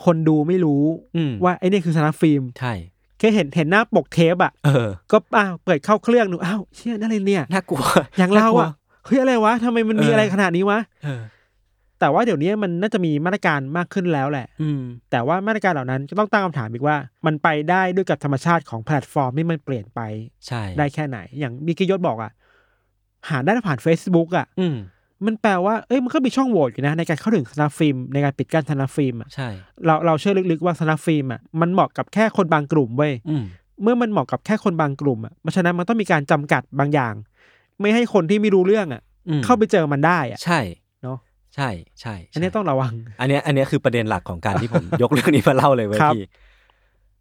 [0.04, 0.84] คนดูไม่รู้
[1.16, 2.74] อืมว่าไอ้นี่คือสนับฟิล์มๆใช่
[3.18, 7.78] แค่เห็นเห็นหน้าปกเทปอะเออก็อ้าวเปิดเข้าเครื่องดูอ้าวเชี่ยนั่นอะไรเนี่ยน่ากลัว
[8.18, 8.72] อย่างเราน่กลัวอะ
[9.04, 11.20] เฮ้ยอะไรวะทำไมมันมีเออออะไรขนาดนี้วะเออ
[12.00, 14.80] แต่ว่าเดี๋ยวนี้มันน่าจะมีมาตรการมากขึ้นแล้วแหละ อืม
[15.10, 20.00] แต่ว่ามาตรการเหล่านั้นก็ต้องตั้งคำถามอีกว่า มันไปได้ด้วยกับธรรมชาติของแพลตฟอร์มที่มันเปลี่ยนไป
[20.46, 22.32] ใช่ ได้แค่ไหน อย่างบิกิยศบอกอะ
[23.28, 24.76] หาได้ผ่าน Facebook อะอืม
[25.26, 29.48] มันแปลว่า เอ้ย มันก็มีช่องโหว่อยู่นะ ในการเข้าถึง snuff film ในการปิดกั้น snuff film อะใช่
[29.86, 33.44] เราเราเชื่อลึกๆว่า snuff film อะมันเหมาะกับแค่คนบางกลุ่มเว้ยอืม
[33.82, 37.14] เมื่อมันเหมาะกับแค่คนบางกลุ่มอะเพราะฉะนั้นมันต้องมีการจำกัดบางอย่าง
[37.80, 40.87] ไม่ให้คนที่ไม่รู้เรื่องอะอืมเข้าไปเจอมันได้อะใช่เนาะใช่
[41.56, 41.68] ใช่
[42.00, 46.26] ใช่อันนี้ต้องระวัง อันเนี้ยอันเนี้ยคือประเด็นหลักของการที่ผมยกเรื่องนี้มาเล่าเลยเว้ยครับพี่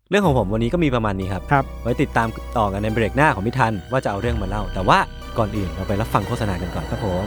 [0.09, 4.99] เรื่องของผมวันนี้ก็มีประมาณนี้ครับ ครับ ไว้ติดตามต่อกันในเบรกหน้าของพี่ทันว่าจะเอาเรื่องมาเล่า แต่ว่า
[5.37, 7.25] ก่อนอื่นเราไปรับฟังโฆษณากันก่อนครับผม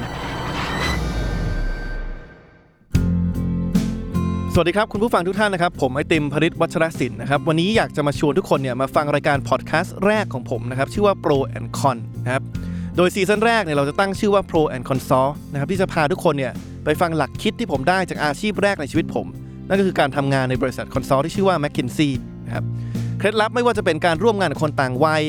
[4.54, 12.42] สวัสดีครับ คุณผู้ฟังทุกท่านนะครับ ผมไอติมพริตวัชรศิลป์นะครับวันนี้อยากจะมาชวนทุกคนเนี่ยมาฟังรายการพอดแคสต์แรกของผมนะครับชื่อว่า Pro and Con นะครับ
[12.96, 16.53] โดยซีซั่นแรกเนี่ยเราจะตั้งชื่อว่า Pro and Consult นะครับที่จะพาทุกคนเนี่ย
[16.85, 19.26] ไปฟังหลักคิดที่ผมได้จากอาชีพแรกในชีวิตผม
[19.68, 22.11] นั่นก็คือการทำงานในบริษัท consult ที่ชื่อว่า McKinsey
[22.46, 22.64] นะครับ
[23.18, 25.22] เคล็ดลับไม่ว่าจะเป็นการร่วมงานกับคนต่างวัย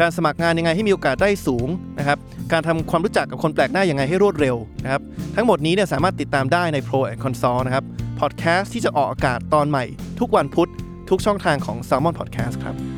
[0.00, 2.18] การสมัครงานยังไงให้มีโอกาสได้สูงนะครับ
[2.52, 5.02] การทำความรู้จักกับคนแปลกหน้ายังไงให้รวดเร็วนะครับ
[5.36, 7.84] ทั้งหมดนี้เนี่ยสามารถติดตามได้ใน Pro and Consult นะครับ
[8.20, 9.84] พอดแคสต์ที่จะออกอากาศตอนใหม่
[10.20, 10.70] ทุกวันพุธ
[11.10, 12.93] ทุกช่องทางของ Salmon Podcast ครับ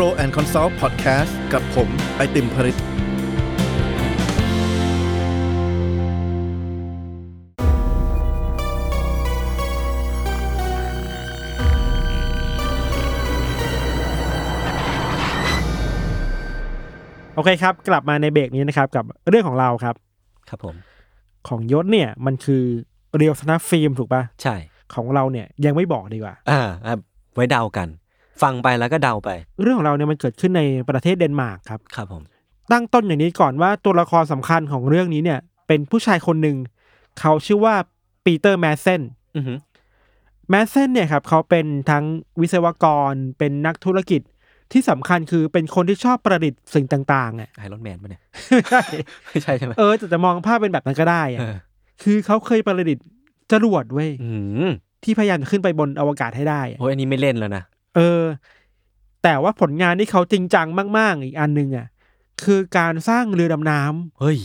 [0.00, 2.76] Pro and Consult Podcast กับผมไอติมพริต
[17.34, 19.94] โอเคครับ กลับมาในเบรกนี้นะครับ กับเรื่องของเราครับ
[20.48, 20.74] ครับผม
[21.48, 22.62] ของยศเนี่ยมันคือ
[23.16, 24.56] เรียวสแนปฟิล์มถูกปะใช่
[24.94, 26.94] ของเราเนี่ยยังไม่บอกดีกว่า อ่าอะ
[27.34, 27.88] ไว้เดากัน
[28.42, 29.30] ฟังไปแล้วก็เดาไป
[29.62, 32.22] เรื่องของเราเนี่ยมันเกิดขึ้นในประเทศเดนมาร์กครับ ครับผม
[32.72, 36.56] ตั้งต้นอย่างนี้ก่อนว่าตัวละครสำคัญของเรื่องนี้เนี่ย เป็นผู้ชายคนหนึ่ง
[37.20, 37.74] เขาชื่อว่า
[38.24, 39.00] ปีเตอร์แมสเซน
[39.36, 39.58] อือหือ
[40.50, 42.04] แมสเซนเนี่ยครับเขาเป็นทั้ง
[42.40, 44.20] วิศวกรเป็นนักธุรกิจ
[44.72, 48.82] ที่สำคัญคือเป็นคนที่ชอบประดิษฐ์สิ่งต่างๆอะ Iron Man ปะเนี่ย ไม่ใช่
[49.30, 51.56] ไม่ใช่ใช่ไหมเออแต่จะมองภาพเป็นแบบนั้นก็ได้อะเออ
[52.02, 53.04] คือเขาเคยประดิษฐ์
[53.52, 54.30] จรวดเว้ยอื
[54.68, 54.70] ม
[55.04, 57.62] ที่พยายามจะขึ้นไปบนอวกาศให้ได้อะ โอ้ยอันนี้ไม่เล่นแล้วนะ
[57.94, 58.22] เออ
[59.22, 60.66] แต่ว่าผลงานที่เขาจริงจัง
[60.98, 61.86] มาก ๆ อีกอันหนึ่งอะ
[62.44, 64.38] คือการสร้างเรือดำน้ำเฮ้ย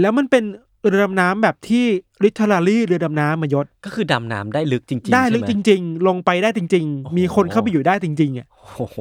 [0.00, 0.44] แล้วมันเป็น
[0.88, 1.84] เรือดำน้ำแบบที่
[2.24, 8.96] literally เรือดำน้ำมายศ ก็คือดำน้ำได้ลึกจริงๆได้ลึกใช่จไหม ริง ๆ ลงไปได้จริง โอ้โห ๆ มีคนเข้าไปอยู่ได้จริงๆอะ โอ้โห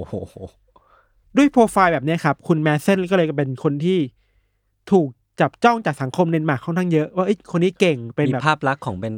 [1.37, 3.99] ด้วยโปรไฟล์แบบเนี้ยครับ คุณแมสเซนก็เลยเป็นคนที่
[4.91, 5.07] ถูก
[5.41, 9.13] จับจ้องจากสังคมเดนมาร์กค่อนข้างเยอะ ว่าเอ้ยคนนี้เก่งเป็นมีแบบภาพลักษณ์ของเป็น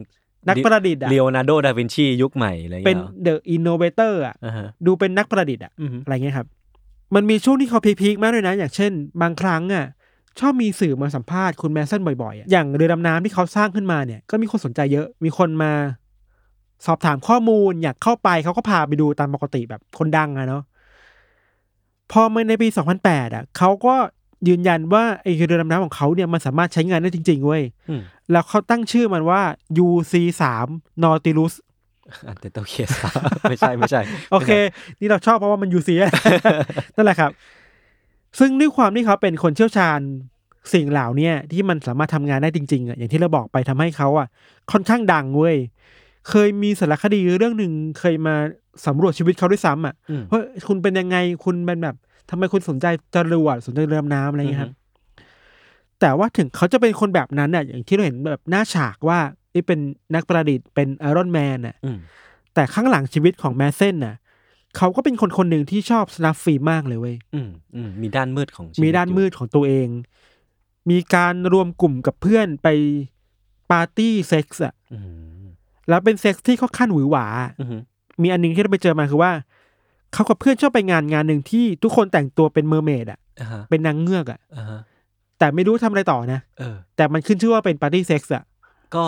[0.49, 6.47] นักประดิษฐ์อะเลโอนาร์โด ดาวินชียุคใหม่อะไรอย่างเป็เงี้นยหรอ The Innovator อะอ่าฮะดูเป็นนักประดิษฐ์อะอือหืออะไรเงี้ยครับ
[7.15, 9.85] มันมีช่วงที่เขา peak ๆมากเลยนะ อย่างเช่น บางครั้งอะ
[10.39, 15.73] ชอบมีสื่อมาสัมภาษณ์คุณแมสเซนบ่อยๆอะอย่างเรือดำน้ำที่เขาสร้างขึ้นมาเนี่ย ก็มีคนสนใจเยอะ มีคนมา
[16.85, 20.63] สอบถามข้อมูลอยากเข้าไปเขาก็พาไปดูตามปกติแบบคนดังอะเนาะ
[22.11, 22.67] พอมาในปี
[23.01, 23.95] 2008 อะเขาก็
[24.47, 29.41] ยืนยันว่าไอ้เรือดำน้ำของเขาเนี่ยมันสามารถใช้งานได้จริงๆเว้ยอืม แล้วเขาตั้งชื่อมันว่า
[29.85, 30.43] UC3
[31.03, 31.53] Nautilus
[32.27, 32.89] อันเตโตเคส
[33.49, 34.51] ไม่ใช่ไม่ใช่ โอเค
[34.99, 35.95] นี่เราชอบเพราะว่ามันยูซี
[36.95, 37.31] นั่นแหละครับ
[38.39, 39.99] ซึ่งด้วยความที่เขาเป็นคนเชี่ยวชาญ
[40.73, 44.27] สิ่งเหล่าเนี้ยที่มันสามารถทำงานได้จริงๆอะอย่างที่เราบอกไปทำให้เขาอะ
[44.71, 45.55] ค่อนข้างดังเว้ย
[46.29, 48.35] เคยมีสารคดีเรื่องหนึ่งเคยมา
[48.85, 51.95] สำรวจชีวิตเขาด้วยซ้ำอะอืมว่าคุณเป็นยังไงคุณเป็นแบบ
[52.29, 52.85] ทำไมคุณสนใจ
[53.15, 54.71] จรวดสนใจเรือดำน้ำอะไรอย่างเงี้ยครับ
[56.01, 59.19] แต่ว่าถึงเขาจะเป็นคนแบบนั้นอะอย่างที่เราเห็นแบบหน้าฉากว่า
[59.51, 59.79] ไอ้เป็น
[60.15, 61.97] นักประดิษฐ์เป็นไอรอนแมนอะอืม
[62.53, 64.15] แต่ข้างหลังชีวิตของแมสเซนน่ะ
[64.77, 69.87] เขาก็เป็นคนคนหนึ่งที่ชอบสนับฟิล์มมากเลยเว้ยอืมอืมมีด้านมืดของชีวิตมีด้านมืดของตัวเอง
[70.89, 72.67] มีการรวมกลุ่มกับเพื่อนไป
[73.71, 74.97] ปาร์ตี้เซ็กส์อะอื
[75.43, 75.45] ม
[75.89, 77.25] แล้วเป็นเซ็กส์ที่ค่อนข้างหวือหวา
[77.59, 77.81] อืม
[78.21, 79.31] มีอันหนึงที่เราไปเจอมาคือว่า
[80.13, 84.79] เขากับเพื่อนชอบไปงานงานหนึ่งที่ทุกคนแต่งตัวเป็น mermaid อะอ่าฮะเป็นนางเงือกอะอ่าฮะ
[85.39, 88.43] แต่ไม่รู้ทำอะไรต่อนะเออ แต่มันขึ้นชื่อว่าเป็นปาร์ตี้เซ็กส์อะ
[88.95, 89.05] ก็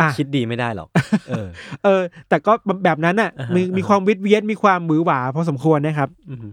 [0.00, 0.88] อะคิดดีไม่ได้หรอก
[1.28, 1.48] เออ
[1.84, 2.52] เออ แต่ก็
[2.84, 6.46] แบบนั้นอะอ่าฮะมีอ่าฮะมีความวิดเวียนมีความหวือหวาพอสมควรนะครับอืม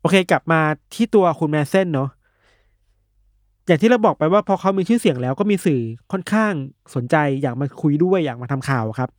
[0.00, 0.60] โอเค กลับมา
[0.94, 2.10] ที่ตัวคุณแมสเซนเนาะ
[3.66, 5.80] อย่างที่เราบอกไปว่าพอเขามีชื่อเสียงแล้วก็มีสื่อ
[6.12, 6.52] ค่อนข้าง
[6.94, 9.10] สนใจอยากมาคุยด้วยอยากมาทำข่าวครับ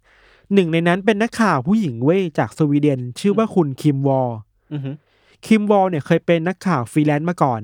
[0.54, 4.30] หนึ่งในนั้นเป็นนักข่าวผู้หญิงเว้ยจากสวีเดน ชื่อว่าคุณคิมวอล
[4.74, 4.82] อืม
[5.46, 7.62] คิมวอลเนี่ยเคยเป็นนักข่าวฟรีแลนซ์มาก่อน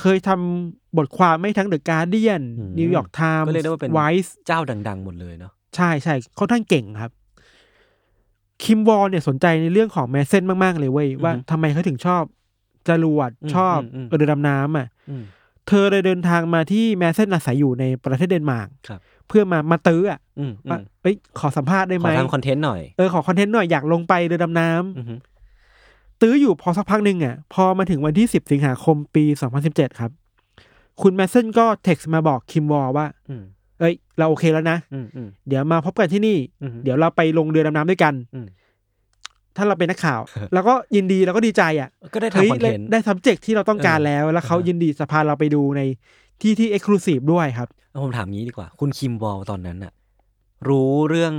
[0.00, 2.42] เคยทำบทความให้ทั้ง The Guardian
[2.78, 7.10] New York Times ก็เรียกได้ว่าเป็นไวส์เจ้าดัง ๆ หมดเลยเนาะใช่ใช่ค่อนข้างเก่งครับ
[8.64, 12.22] คิมวอลเนี่ยสนใจในเรื่องของแมสเซนมาก ๆ เลยเว้ย ว่าทำไมเขาถึงชอบ
[12.88, 15.24] จรวดชอบเรือดำน้ำอะอืม
[15.68, 25.06] เธอเลยเดินทางมาที่แมสเซนอาศัยอยู่ในประเทศเดนมาร์กครับเพื่อมามาตื้ออะอืมอืมว่าเอ้ยขอสัมภาษณ์ได้ไหมขอทำ content หน่อยเออขอ content หน่อยอยากลงไปเรือดำน้ำอืม
[26.20, 29.24] ตื้ออยู่พอสักพักหนึ่งอะพอมาถึงวันที่ 10 สิงหาคมปี
[29.62, 30.10] 2017 ครับ
[31.02, 33.42] คุณแมสเซนก็เท็กซ์มาบอกคิมวอลว่าอืม
[33.80, 38.46] เอ้ย เราโอเคแล้วนะอืมอืมเดี๋ยวมาพบกันที่นี่อืมเดี๋ยวเราไปลงเรือดำน้ำด้วยกันอืม
[39.56, 40.20] ถ้าเราเป็นนักข่าว
[40.54, 45.80] แล้วก็ยินดีแล้วก็ดีใจอะ ก็ได้เฮ้ยทำคอนเทนต์ได้ subject ที่เราต้องการเออแล้ว แล้วเขาอ่าฮะยินดีสะพาเราไปดูใน
[46.42, 49.92] ที่ที่ exclusive ด้วยครับแล้วผมถามงี้ดีกว่า คุณคิมบอลตอนนั้นน่ะ
[50.68, 51.34] รู้เรื่อง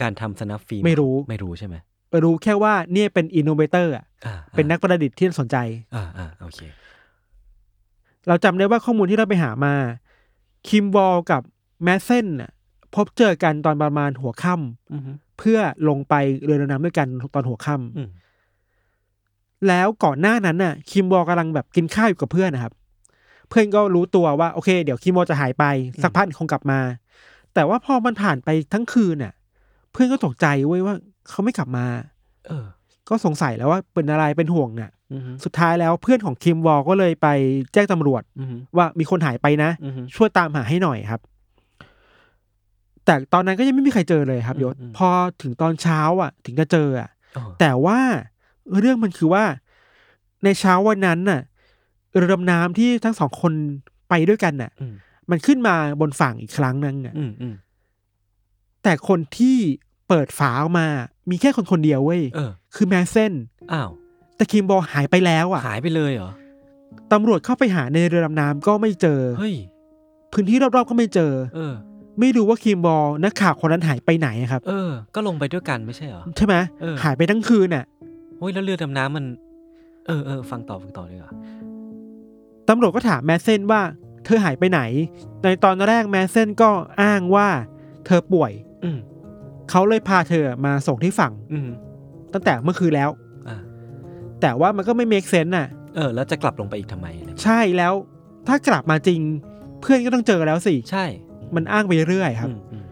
[0.00, 1.76] การทำสนับฟิล์มไม่รู้ไม่รู้ใช่ไหม
[2.24, 5.56] รู้แค่ว่าเนี่ยเป็น innovator อะอ่าเป็นนักประดิษฐ์ที่น่าสนใจ
[5.94, 6.60] อ่าอ่าโอเค
[8.28, 9.74] เราจำได้ว่าข้อมูลที่เราไปหามา
[10.68, 11.42] คิมวอลกับ
[11.84, 12.50] แมสเซนน่ะ
[12.94, 15.02] พบเจอกันตอนประมาณหัวค่ำอืม
[15.38, 18.10] เพื่อลงไปเรือดำน้ำด้วยกันตอนหัวค่ำอืม
[19.68, 22.72] แล้วก่อนหน้านั้นน่ะ คิมวอลกำลังแบบกินข้าวอยู่กับเพื่อนนะครับ
[23.48, 25.64] เพื่อนก็รู้ตัวว่าโอเค เดี๋ยวคิมวอลจะหายไป
[26.02, 26.80] สักพักคงกลับมา
[27.54, 29.32] แต่ว่าพอมันผ่านไปทั้งคืนน่ะ
[29.92, 30.94] เพื่อนก็ตกใจเว้ยว่า
[31.30, 31.86] เขาไม่กลับมา
[32.48, 32.66] เออ
[33.08, 37.28] ก็สงสัยแล้วว่าเป็นอะไรเป็นห่วงน่ะอืมสุดท้ายแล้วเพื่อนของคิมวอลก็เลยไป
[37.72, 41.20] แจ้งตำรวจอืมว่ามีคนหายไปนะอืมช่วยตามหาให้หน่อยครับ
[43.04, 45.08] แต่ตอนนั้นก็ยังไม่มีใครเจอเลยครับยศอืมพอ
[45.42, 47.98] ถึงตอนเช้าอะ ถึงจะเจออะอ๋อแต่ว่า
[48.78, 49.44] เรื่องมันคือว่า
[50.44, 51.40] ในเช้าวันนั้นน่ะ
[52.16, 53.52] เรือดำน้ำที่ทั้งสองคน
[54.08, 54.94] ไปด้วยกันน่ะอืม
[55.30, 57.54] มันขึ้นมาบนฝั่งอีกครั้งนึงอะอืมอืม
[58.82, 59.58] แต่คนที่
[60.10, 60.86] เปิดฝาออกมา
[61.30, 63.32] มีแค่คนคนเดียวเว้ย เออ คือแมสเซน
[63.72, 63.90] อ้าว
[64.36, 66.30] แต่คิมบอลหายไปแล้วอะ หายไปเลยเหรอ
[67.12, 69.54] ตำรวจเข้าไปหาในเรือดำน้ำก็ไม่เจอ เฮ้ย
[70.32, 71.74] พื้นที่รอบๆก็ไม่เจอ เออ
[72.20, 77.84] ไม่รู้ว่าคิมบอลนักข่าวคนนั้นหายไปไหนอะครับ เออ ก็ลงไปด้วยกันไม่ใช่เหรอ ใช่ไหมเออ หายไปทั้งคืนน่ะ
[78.38, 79.24] โอ้ย แล้วเรือดำน้ำมัน
[80.06, 81.32] เออเออฟังต่อฟังต่อเลยอะ
[82.68, 83.80] ตำรวจก็ถามแมสเซนว่า
[84.24, 84.80] เธอหายไปไหน
[85.42, 86.70] ในตอนแรกแมสเซนก็
[87.02, 87.48] อ้างว่า
[88.06, 88.52] เธอป่วย
[88.84, 88.98] อืม
[89.70, 91.68] เขาเลยพาเธอมาส่งที่ฝั่ง อืม
[92.32, 93.10] ตั้งแต่เมื่อคืนแล้ว
[93.48, 93.56] อ่า
[94.40, 97.92] แต่ว่ามันก็ไม่เมคเซนน่ะ เออ แล้วจะกลับลงไปอีกทำไมอะไรใช่แล้ว
[98.48, 99.20] ถ้ากลับมาจริง
[99.80, 101.04] เพื่อนก็ต้องเจอแล้วสิ ใช่
[101.54, 102.84] มันอ้างไปเรื่อยครับ อืมอืม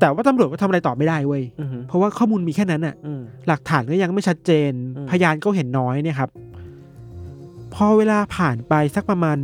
[0.00, 6.30] แต่ว่าตำรวจก็ทำอะไรต่อไม่ได้เว้ยอืมเพราะว่าข้อมูลมีแค่นั้นน่ะ อืม หลักฐานก็ยังไม่ชัดเจน อืม พยานก็เห็นน้อยเนี่ยครับ
[7.74, 9.36] พอเวลาผ่านไปสักประมาณ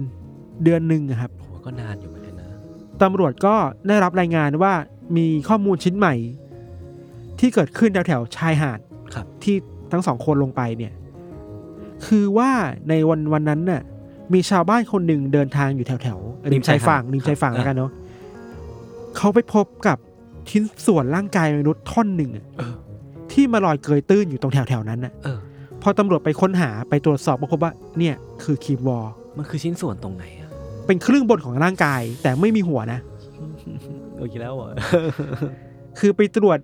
[0.64, 2.48] เดือนหนึ่งอะครับ โหก็นานอยู่เหมือนกันนะ
[3.02, 3.54] ตำรวจก็
[3.88, 4.72] ได้รับรายงานว่า
[5.16, 6.14] มีข้อมูลชิ้นใหม่
[7.38, 8.80] ที่เกิดขึ้นแถวๆชายหาด
[9.14, 9.56] ครับ ที่
[9.92, 10.92] ทั้งสองคนลงไปเนี่ย
[12.06, 12.50] คือว่า
[12.88, 13.82] ในวันวันนั้นน่ะ
[14.32, 17.90] มีชาวบ้านคนหนึ่งเดินทางอยู่แถวๆริมชายฝั่งริมชายฝั่งแล้วกันเนาะ
[19.16, 19.98] เขาไปพบกับ
[20.50, 22.74] ชิ้นส่วนร่างกายมนุษย์ท่อนหนึ่งอะเออ
[23.32, 25.38] ที่มาลอยเกยตื้นอยู่ตรงแถวๆนั้นน่ะเออ
[25.82, 30.50] พอตำรวจไปค้นหาไปตรวจสอบก็พบว่าเนี่ยคือคีมวอลมันคือชิ้นส่วนตรงไหนอะ
[30.86, 33.00] เป็นครึ่งบนของร่างกาย แต่ไม่มีหัวนะ
[34.20, 34.70] โอเคแล้วเหรอ
[35.98, 36.58] คือไปตรวจ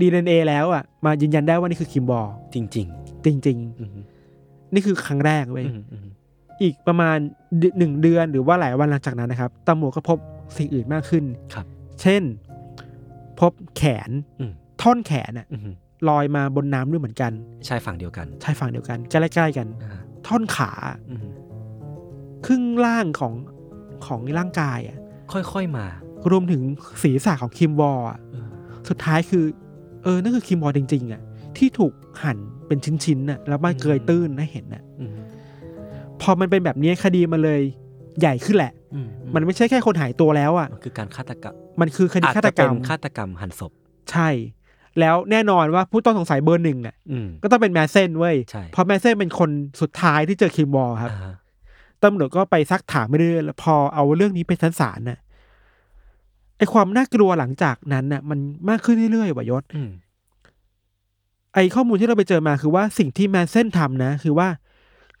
[0.00, 2.76] DNA แล้วอะ มายืนยันได้ว่านี่คือคิมบอลจริงจ
[3.46, 6.06] ริงๆอืมๆนี่คือครั้งแรกเว้ย อืมอืม
[6.62, 7.16] อีกประมาณ
[7.58, 10.18] เดือนหนึ่งเดือนหรือว่าหลายวันหลังจากนั้นนะครับตำรวจก็พบ
[10.56, 11.66] สิ่งอื่นมากขึ้น ครับ
[12.02, 12.22] เช่น
[13.40, 15.74] พบแขนอืมท่อนแขนอะอืม
[16.08, 17.32] ลอยมาบนน้ำด้วยเหมือนกัน
[17.68, 19.90] ชายฝั่งเดียวกันชายฝั่งเดียวกันใกล้ๆกัน อ่า
[20.26, 20.70] ท่อนขา
[21.10, 21.26] อืม
[22.46, 23.34] ครึ่งล่างของ
[24.06, 24.96] ของร่างกายอะ
[25.32, 25.86] ค่อยๆมา
[26.30, 26.62] รวมถึง
[27.02, 28.48] ศีรษะของคิมวอลอะเออ
[28.88, 29.44] สุดท้ายคือ
[30.02, 31.22] เออนั่นคือคิมวอลจริง ๆอะ
[31.56, 35.12] ที่ถูกหั่นเป็นชิ้นๆน่ะแล้วมันเกยตื้นให้เห็นน่ะอืม
[36.20, 37.60] พอมันเป็นแบบนี้คดีมันเลย
[38.20, 39.00] ใหญ่ขึ้นแหละอื
[39.34, 43.72] มันไม่ใช่แค่คนหายตัวแล้วอะมันคือการฆาตกรรม มันคือคดีฆาตกรรมอาจฆาตจะกรเป็นฆาตกรรมหั่นศพ
[44.10, 44.28] ใช่
[45.00, 49.50] แล้วแน่นอนว่าผู้ต้องสงสัยเบอร์หนึ่งอะอืมก็ต้องเป็นแมสเซนเว้ยใช่เพราะแมสเซนเป็นคน
[49.80, 51.34] สุดท้ายที่เจอคิมวอลครับอ่าฮะ
[52.02, 55.18] ตำรวจก็ไปซักถามไปเรื่อยๆแล้วพอเอาเรื่องนี้ไปชั้นศาลน่ะ
[56.58, 59.90] ไอความน่ากลัวหลังจากนั้นน่ะ มันมากขึ้นเรื่อยๆว่ะยศอืม
[61.54, 64.48] ไอข้อมูลที่เราไปเจอมาคือว่าสิ่งที่แมสเซนทำนะ คือว่า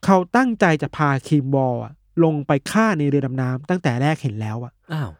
[0.04, 1.92] เขาตั้งใจจะพาคิมบอลอะ
[2.24, 5.10] ลงไปฆ่าในเรือดำน้ำตั้งแต่แรกเห็นแล้วอะอ้าว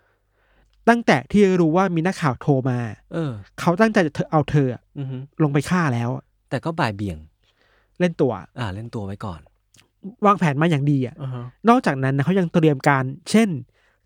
[0.89, 2.79] ตั้งแต่ที่รู้ว่ามีนักข่าวโทรมา
[3.13, 7.19] เออ เขาตั้งใจจะเอาเธออะอือฮึลงไปฆ่าแล้วอะแต่ก็บ่ายเบี่ยง
[8.01, 9.41] เล่นตัว อ่า เล่นตัวไว้ก่อน
[10.27, 13.49] วางแผนมาอย่างดีอะอ่าฮะนอกจากนั้นนะเขายังเตรียมการ เช่น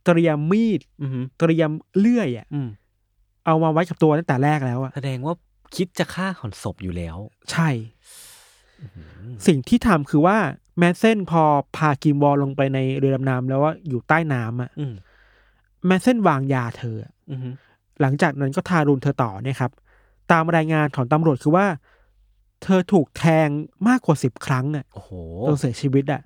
[0.04, 2.68] เตรียมมีดอือฮึเตรียมเลื่อยอะอืม
[3.46, 5.34] เอามาไว้กับตัวตั้งแต่แรกแล้วอะแสดงว่า
[5.76, 7.16] คิดจะฆ่าหันศพอยู่แล้ว
[7.50, 7.68] ใช่
[8.80, 8.86] อื
[9.30, 10.36] มสิ่งที่ทำคือว่า
[10.78, 11.42] แมนเซนพอ
[11.76, 14.94] พาคิมบอลลงไปในเรือดำน้ำแล้วว่าอยู่ใต้น้ำอะอืม
[15.86, 17.48] แมนเซนวางยาเธออะอือฮึ
[18.00, 19.70] หลังจากนั้นก็ทารุณเธอต่อเนี่ยครับ
[20.32, 21.66] ตามรายงานของตำรวจคือว่า
[22.62, 23.48] เธอถูกแทง
[23.88, 25.10] มากกว่าสิบครั้งอะโอ้โห
[25.46, 26.20] จนเสียชีวิตอะ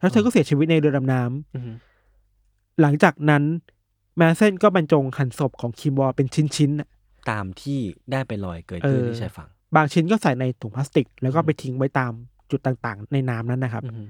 [0.00, 1.72] แล้วเธอก็เสียชีวิตในเรือดำน้ำอือฮึ
[2.80, 3.42] หลังจากนั้น
[4.16, 6.88] แมนเซนก็บรรจงหั่นศพของคิมวอลเป็นชิ้นๆน่ะ
[7.30, 7.78] ตามที่
[8.12, 12.12] ได้ไปลอยเกิดขึ้นเออที่ชายฝั่ง บางชิ้นก็ใส่ในถุงพลาสติก แล้วก็ไปทิ้งไว้ตาม
[12.50, 14.08] จุดต่างๆ ในน้ำนั้นนะครับ อืม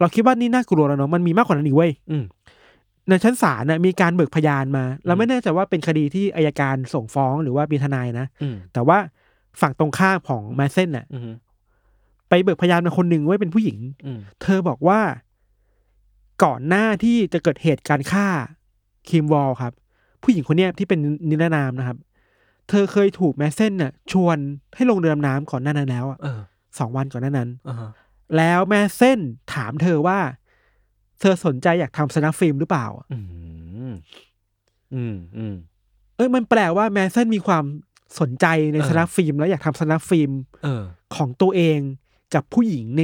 [0.00, 2.24] เราคิดว่านี่น่ากลัวแล้วเนาะมันมีมากกว่านั้นอีกเว้ย อืม
[3.08, 8.98] ในชั้นศาลน่ะมีการเบิกพยานมา เราไม่แน่ใจว่าเป็นคดีที่อายการส่งฟ้องหรือว่ามีทนายนะ อืมแต่ว่า
[9.60, 11.22] ฝั่งตรงข้ามของแมสเซนน่ะ อืม
[12.28, 15.00] ไปเบิกพยานมาคนหนึ่งไว้เป็นผู้หญิง อืม เธอบอกว่า
[16.44, 18.28] ก่อนหน้าที่จะเกิดเหตุการณ์ฆ่า
[19.08, 19.72] คิมวอลครับ
[20.22, 21.98] ผู้หญิงคนเนี้ยที่เป็นนิรนามนะครับ
[22.68, 24.36] เธอเคยถูกแมสเซนน่ะ ชวน
[24.74, 26.40] ให้ลงเรือดำน้ำก่อนหน้านั้นแล้วอะเออ
[26.78, 27.90] สองวันก่อนหน้านั้นอ่าฮะ
[28.36, 29.18] แล้วแมสเซน
[29.54, 30.18] ถามเธอว่า
[31.20, 33.18] เธอสนใจอยากทำ snuff film หรือเปล่า อื
[33.90, 33.92] ม
[34.94, 35.54] อืมอืม
[36.16, 37.64] เอ้ยมันแปลว่าแมสเซนมีความ
[38.20, 40.30] สนใจในเออ snuff film แล้วอยากทำ snuff film
[40.64, 40.82] เออ
[41.16, 41.78] ของตัวเอง
[42.34, 43.02] กับผู้หญิงใน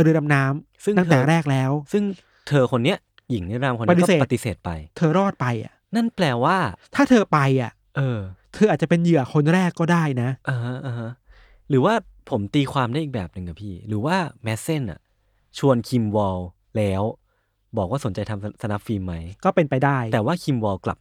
[0.00, 2.02] เรือดำน้ำซึ่งตั้งแต่เธอแรกแล้ว ซึ่ง
[2.48, 2.98] เธอคนเนี้ย
[3.30, 6.56] หญิงนิรนามคนนี้ปฏิก็เสธปฏิเสธไป เธอรอดไปอะ นั่นแปลว่า
[6.94, 8.18] ถ้าเธอไปอะ เออ
[8.54, 11.10] เธออาจจะเป็นเหยื่อคนแรกก็ได้นะอ่าฮะอ่าฮะ
[11.68, 11.94] หรือว่า
[12.30, 15.00] ผมตีความได้อีกแบบหนึ่งกับพี่ หรือว่าแมสเซนอะ
[15.58, 16.38] ชวนคิมวอล
[16.76, 17.02] แล้ว
[17.78, 20.98] บอกว่าสนใจทำสนับฟิล์มไหม ก็เป็นไปได้ แต่ว่าคิมวอลกลับ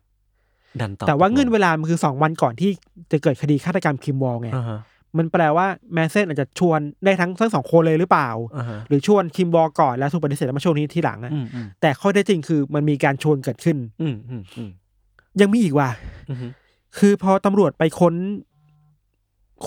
[0.81, 2.71] ดันตอบแต่ว่าตกลเงื่อนเวลามันคือสองวันก่อนที่
[3.12, 4.79] จะเกิดคดีฆาตกรรมคิมวอลไงอ่าฮะ
[5.17, 14.69] มันแปลว่าแมสเซนอาจจะชวนได้ทั้งทั้งสองคนเลยหรือเปล่าอ่าฮะหรือชวนคิมวอลก่อนแล้วถูกปฏิเสธแล้วมาชวนนี้ทีหลังอะอืมอืมแต่ข้อเท็จจริงคือมันมีการชวนเกิดขึ้นอืมอืมอืม
[15.41, 15.89] ยังมีอีกว่ะ
[16.30, 16.38] อืม
[16.97, 18.15] คือพอตำรวจไปค้น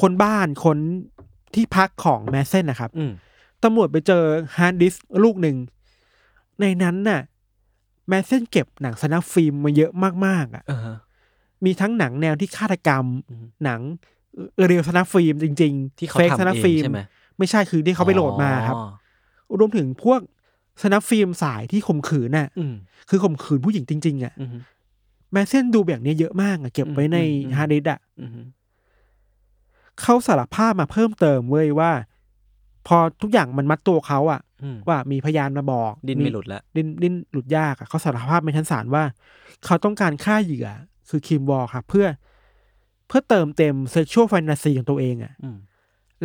[0.01, 0.79] ค้นบ้านค้น
[1.55, 3.13] ที่พักของแมสเซนนะครับอืม
[3.65, 4.23] ตำรวจไปเจอ
[4.57, 5.57] ฮาร์ดดิสก์ลูกหนึ่ง
[6.61, 7.21] ในนั้นน่ะ
[8.09, 9.93] แมสเซนเก็บหนัง snuff film มาเยอะ
[10.27, 10.97] มากๆอะอ่าฮะ
[11.65, 13.81] มีทั้งหนังแนวที่ฆาตกรรมอืมหนัง
[14.67, 17.01] real snuff film จริงๆที่เขา fake ทำ snuff film เองใช่ไหม
[17.39, 20.21] ไม่ใช่คือที่เขาไปโหลดมาครับอ๋อรวมถึงพวก
[20.83, 22.75] snuff film สายที่ข่มขืนน่ะอืม
[23.09, 24.49] คือข่มขืนผู้หญิงจริง ๆ อะอืม
[25.33, 28.31] แมสเซนดูแบบนี้เยอะมากอะเก็บไว้ในอืมอืมฮาร์ดดิสก์อะอืม
[30.01, 31.91] เขาสารภาพมาเพิ่มเติมเว้ยว่า
[32.87, 39.05] พอทุกอย่างมันมัดตัวเขาอะอืมว่ามีพยานมาบอก ดิ้นไม่หลุดแล้วดิ้นดิ้นหลุดยากอะเขาสารภาพในชั้นศาลว่า
[39.65, 40.69] เขาต้องการฆ่าเหยื่อ
[41.09, 42.07] คือคิมวอลครับเพื่อ
[43.11, 45.57] เพื่อเติมเต็ม sexual fantasy ของตัวเองอะอืม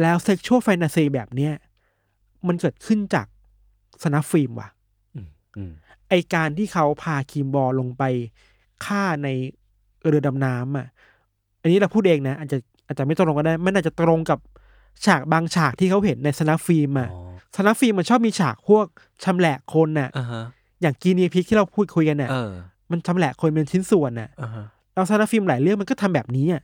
[0.01, 1.53] แล้ว sexual fantasy แบบเนี้ย
[2.47, 3.27] มันเกิดขึ้นจาก
[4.03, 4.69] snuff film ว่ะ
[5.15, 5.71] อืมอืม
[6.09, 8.03] ไอการที่เขาพาคิมวอลลงไป
[8.85, 9.27] ฆ่าใน
[10.07, 10.87] เรือดำน้ำอะ
[11.61, 14.39] อันนี้เราพูดเองนะ อาจจะอาจจะไม่ตรงก็ได้มันอาจจะตรงกับ
[15.05, 17.19] ฉากบางฉากที่เขาเห็นใน snuff film อะอ๋อ
[17.55, 18.85] snuff film มันชอบมีฉากพวก
[19.23, 20.43] ชำแหละคนน่ะอ่าฮะ
[20.81, 22.51] อย่าง Guinea Pig ที่เราพูดคุยกันน่ะเออ
[22.91, 26.61] มันชำแหละคนเป็นชิ้นส่วนน่ะอ่าฮะเรา snuff film หลายเรื่องมันก็ทำแบบนี้อะ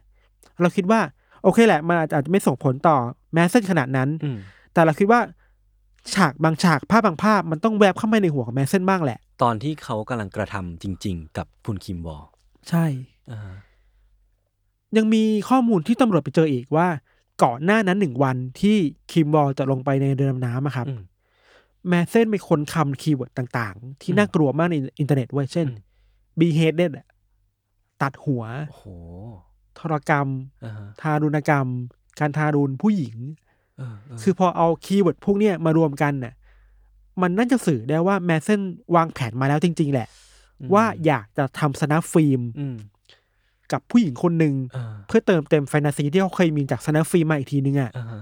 [0.62, 1.02] เราคิดว่า
[1.43, 2.97] โอเคแหละ มันอาจจะอาจจะไม่ส่งผลต่อ
[3.34, 4.38] แมสเซนขนาดนั้นอืม
[4.74, 5.21] แต่เราคิดว่า
[6.13, 12.24] ฉากบางฉากภาพบางภาพมันต้องแวบเข้ามาในหัวของแมสเซนบ้างแหละ ตอนที่เขากำลังกระทำจริง ๆ กับคุณคิมวอล
[12.69, 12.86] ใช่
[13.32, 13.56] อ่าฮะ
[14.97, 16.88] ยังมีข้อมูลที่ตำรวจไปเจออีกว่า
[17.43, 18.78] ก่อนหน้านั้นหนึ่งวันที่
[19.12, 21.02] คิมวอลล์จะลงไปในเรือดำน้ำอะครับอืม
[21.88, 25.74] แมดเซนไปค้นคำ keyword ต่างๆ ที่น่ากลัวมากในอินเทอร์เน็ตเว้ยเช่นอื
[26.38, 27.08] ม beheaded อะ
[28.02, 28.86] ตัดหัวโอ้โห
[29.79, 30.27] ทรกรรม
[30.65, 31.67] อ่าฮะทารุณกรรม
[32.19, 33.15] การทารุณผู้หญิง
[33.77, 36.34] เออเออคือพอเอา keyword พวกเนี้ยมารวมกันน่ะ
[37.21, 38.62] มันน่าจะสื่อได้ว่าแมดเซน
[38.95, 40.07] วางแผนมาแล้วจริง ๆ แหละ
[40.73, 42.75] ว่าอยากจะทำ snuff film อืม
[43.71, 48.21] กับผู้หญิงคนหนึ่งอ่าเพื่อเติมเต็มแฟนตาซีที่เขาเคยมีจาก snuff film มาอีกทีนึงอะอ่าฮะ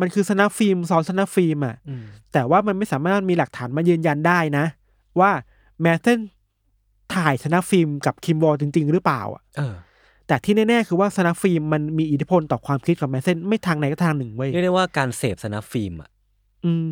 [0.00, 4.64] มันคือ snuff film ซ้อน snuff film อะอืมแต่ว่ามันไม่สามารถมีหลักฐานมายืนยันได้นะ
[5.20, 5.30] ว่า
[5.82, 6.18] แมดเซน
[7.14, 9.74] ถ่าย snuff film กับคิมวอลล์จริง ๆ หรือเปล่าอะเออ
[10.28, 16.10] แต่ที่แน่ๆคือว่า snuff film มันมีอิทธิพลต่อความคิดของแมดเซนไม่ทางไหนก็ทางหนึ่งเว้ยเรียกได้ว่าการเสพ snuff film อะ
[16.64, 16.86] อืม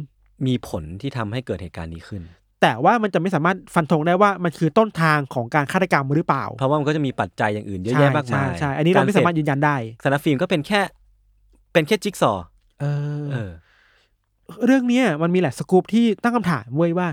[0.47, 2.23] มีผลที่ทำให้เกิดเหตุการณ์นี้ขึ้น
[2.63, 10.81] แต่ว่ามันจะไม่สามารถฟันธงได้ว่ามันคือต้นทางของการฆาตกรรมหรือเปล่า เพราะว่ามันก็จะมีปัจจัยอย่างอื่นเยอะแยะมากมายใช่ใช่อันนี้เราไม่สามารถยืนยันได้snuff film ก็เป็นแค่
[11.73, 12.45] เป็นแค่จิ๊กซอว์
[12.81, 12.85] เอ
[13.23, 13.51] อเออ
[14.67, 17.09] เรื่องเนี้ยมันมีหลายสกู๊ปที่ตั้งคำถามเว้ยว่า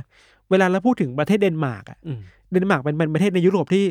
[0.50, 2.20] เวลาเราพูดถึงประเทศเดนมาร์กอะอืม
[2.52, 3.86] เดนมาร์กเป็นเป็นประเทศในยุโรปที่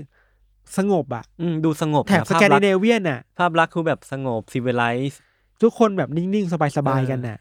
[0.79, 5.21] สงบอะอืมดูสงบแถบนะสภาพแกนลัดิกษเนณ์เวียนน่ะภาพลักษณ์คือแบบสงบ civilized
[5.63, 7.39] ทุกคนแบบนิ่ง ๆ สบายเออๆกันน่ะ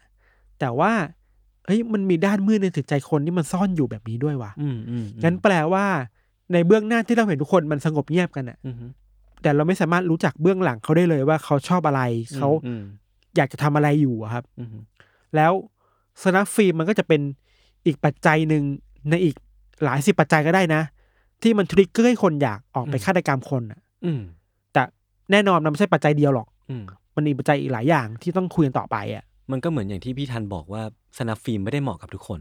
[0.60, 0.92] แต่ว่า
[1.66, 5.84] เฮ้ยมันมีด้านมืดในจิตใจคนที่มันซ่อนอยู่แบบนี้ด้วยว่ะอืมอืมงั้นแปลว่า
[6.52, 8.74] ในเบื้องหน้าที่เราเห็นทุกคนมันสงบเงียบกันน่ะอืม
[9.42, 12.02] แต่เราไม่สามารถรู้จักเบื้องหลังเขาได้เลยว่าเขาชอบอะไร
[12.36, 12.82] เขาอืม
[13.36, 14.68] อยากจะทำอะไรอยู่อะครับอืม
[15.36, 15.52] แล้ว
[16.22, 17.20] สนับฟิล์มมันก็จะเป็น
[17.86, 18.62] อีกปัจจัยหนึ่ง
[19.10, 19.34] ในอีก
[19.84, 20.82] หลายสิบปัจจัยก็ได้นะ
[21.42, 24.20] ที่มันทริกเกอร์ให้คนอยากออกไปฆาตกรรมคนน่ะอืม
[24.72, 24.82] แต่
[25.30, 26.84] แน่นอนมันไม่ใช่ปัจจัยเดียวหรอกอืม
[27.16, 30.82] มันมีปัจจัยอีกหลายอย่างที่ต้องคุยกันต่อไปอะ มันก็เหมือนอย่างที่พี่ทันบอกว่า
[31.18, 32.40] สนับฟิล์มไม่ได้เหมาะกับทุกคน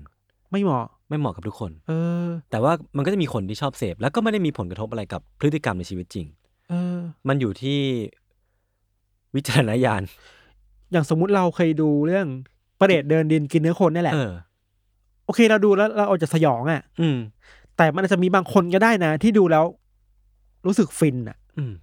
[0.52, 1.92] ไม่เหมาะไม่เหมาะกับทุกคน เอ
[2.26, 6.28] อ แต่ว่ามันก็จะมีคนที่ชอบเสพแล้วก็ไม่ได้มีผลกระทบอะไรกับพฤติกรรมในชีวิตจริง
[6.70, 6.98] เออ
[7.28, 7.80] มันอยู่ที่
[9.36, 10.02] วิจารณญาณ
[10.92, 12.28] อย่างสมมุติเราเคยดูเรื่อง
[12.80, 14.34] ประเดชเดินดินกินเนื้อคนนี่แหละ เออ
[15.26, 17.18] โอเคเราดูแล้วเราเอาจะสยองอะ อืม
[17.82, 19.66] แต่มันอาจจะมีบางคนก็ได้นะ ที่ดูแล้ว
[20.66, 21.74] รู้สึกฟินอะ อืม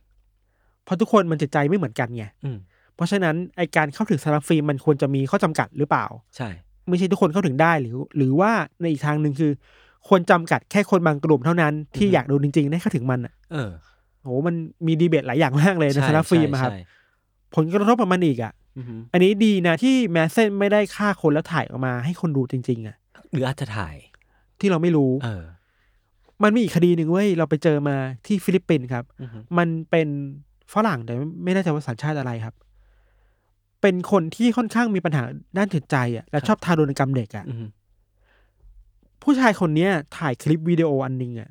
[0.85, 2.59] เพราะทุกคนมันจิตใจไม่เหมือนกันไงอืม
[2.95, 6.49] เพราะฉะนั้นไอการเข้าถึงสารบฟิล์มมันควรจะมีข้อจำกัดหรือเปล่า ใช่
[6.89, 9.53] ไม่ใช่ทุกคนเข้าถึงได้หรือ หรือว่าในอีกทางหนึ่งคือ
[10.09, 13.71] ควรจำกัดแค่คนบางกลุ่มเท่านั้นที่อยากดูจริงๆได้เข้าถึงมันอะเออ
[14.23, 14.55] โหมัน
[14.87, 16.81] มีดีเบตหลายอย่างมากเลยใน snuff film อะครับ ใช่
[17.55, 22.97] ผลกระทบกับมันอีกอะ อือฮึอันนี้ดีนะที่แมดเซนไม่ได้ฆ่าคนแล้วถ่ายออกมาให้คนดูจริง ๆอะ
[23.33, 23.97] หรืออาจจะถ่าย
[24.61, 25.43] ที่เราไม่รู้ เออ
[26.43, 30.09] มันมีอีกคดีหนึ่งเว้ยเราไปเจอมาที่ฟิลิปปินส์ครับ อือฮึมันเป็น
[30.73, 31.13] ฝรั่งแต่
[31.45, 32.55] ไม่แน่ใจว่าสัญชาติอะไรครับ
[33.81, 35.25] เป็นคนที่ค่อนข้างมีปัญหา
[35.57, 37.67] ด้านจิตใจอะและชอบทารุณกรรมเด็กอะ อือฮึ
[39.23, 41.51] ผู้ชายคนเนี้ยถ่ายคลิปวิดีโออันหนึ่งอะ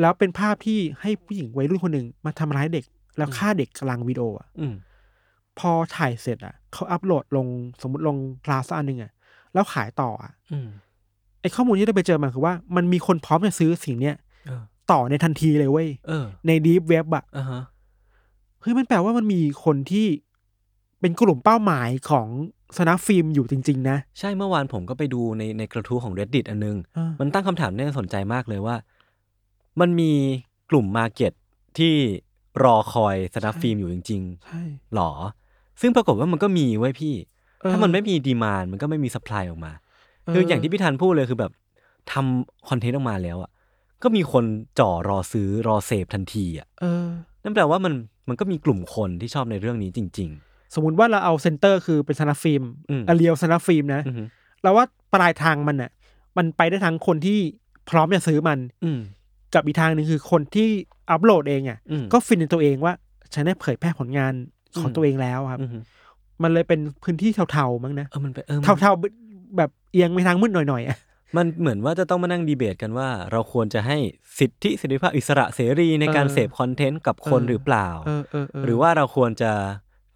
[0.00, 2.84] แล้วเป็นภาพที่ให้ผู้หญิงวัยรุ่นคนหนึ่งมาทำร้ายเด็ก
[3.18, 4.74] แล้วฆ่าเด็กกลางวิดีโออะอืม
[5.58, 7.46] พอถ่ายเสร็จอะเขาอัพโหลดลง
[7.82, 9.12] สมมติลงคลาสอันหนึ่งอะ
[9.54, 10.68] แล้วขายต่ออะอืม
[11.40, 14.16] ไอข้อมูลที่เราไปเจอมาคือว่ามันมีคนพร้อมจะซื้อสิ่งเนี้ย
[14.46, 17.62] เออต่อในทันทีเลยเว้ยเออใน deep web อะอ่าฮะ
[18.60, 20.06] เฮ้ยมันแปลว่ามันมีคนที่
[21.00, 22.26] เป็นกลุ่มเป้าหมายของ
[22.78, 28.76] snuff film อยู่จริง ๆ นะ ใช่เมื่อวานผมก็ไปดูในในกระทู้ของ reddit อันนึงอ่ามันมันตั้งคำถามที่น่าสนใจมากเลยว่า
[29.80, 30.12] มันมี
[30.70, 31.32] กลุ่ม market
[31.78, 31.94] ที่
[32.64, 35.10] รอคอย snuff film อยู่จริงๆใช่หรอ
[35.80, 37.14] ซึ่งปรากฏว่ามันก็มีเว้ยพี่
[37.60, 39.72] เออถ้ามันไม่มี demand มันก็ไม่มี supply ออกมา
[40.32, 41.52] คืออย่างที่พี่ธันพูดเลยคือแบบ
[42.12, 43.50] ทำ content ออกมาแล้วอะ
[44.02, 44.44] ก็มีคน
[44.78, 47.06] จ่อรอซื้อรอเสพทันทีอะเออ
[47.42, 47.94] นั่นแปลว่ามัน
[48.28, 50.32] มันก็มีกลุ่มคนที่ชอบในเรื่องนี้จริง
[50.74, 54.22] สมมุติว่าเราเอา center คือเป็น snuff film อืม real snuff film นะๆอือฮึ
[54.62, 55.90] เราว่าปลายทางมันอะ
[56.36, 57.38] มันไปได้ทั้งคนที่
[57.90, 58.98] พร้อมจะซื้อมัน อืม
[59.54, 60.68] กับอีกทางหนึ่งคือคนที่
[61.10, 62.94] อัพโหลดเองอะอืมก็ฟินในตัวเองว่า
[63.34, 64.32] ฉันได้เผยแพร่ผลงาน
[64.78, 65.78] ของอืมตัวเองแล้วครับอือฮึ
[66.42, 70.98] มันเลยเป็นพื้นที่เทาๆมั้งนะเออมันไปเออมันเทาๆแบบ เอียงไปทางมืดหน่อยๆอะ
[71.36, 73.96] มันเหมือนว่าจะต้องมานั่งดีเบตกันว่า เราควรจะให้
[74.38, 79.52] สิทธิเสรีภาพอิสระเสรีในการเออเสพคอนเทนต์กับคนเออหรือเปล่าเออเออเออหรือว่าเราควรจะ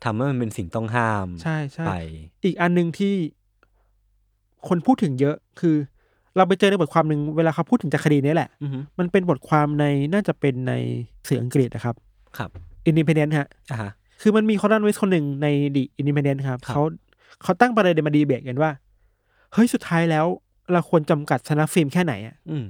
[0.05, 1.93] ทำให้มันเป็นสิ่งต้องห้ามใช่ใช่ไป
[2.45, 3.15] อีกอันหนึ่งที่
[4.69, 5.77] คนพูดถึงเยอะคือ
[6.37, 10.73] เราไปเจอในบทความหนึ่งเวลาเขาพูดถึงจากคดีนี้แหละอือฮึมันเป็นบทความในน่าจะเป็นใน
[11.29, 11.95] สื่ออังกฤษนะครับ
[12.39, 12.51] ครับ
[12.91, 13.91] Independent ฮะอ่าฮะ
[14.23, 16.83] คือมันมี columnist คนหนึ่งใน The Independent ครับครับเขา
[17.43, 18.71] เขาตั้งประเด็นมาดีเบตกันว่า
[19.53, 20.27] เฮ้ยสุดท้ายแล้ว
[20.73, 22.67] เราควรจำกัด snuff film แค่ไหนอะอืม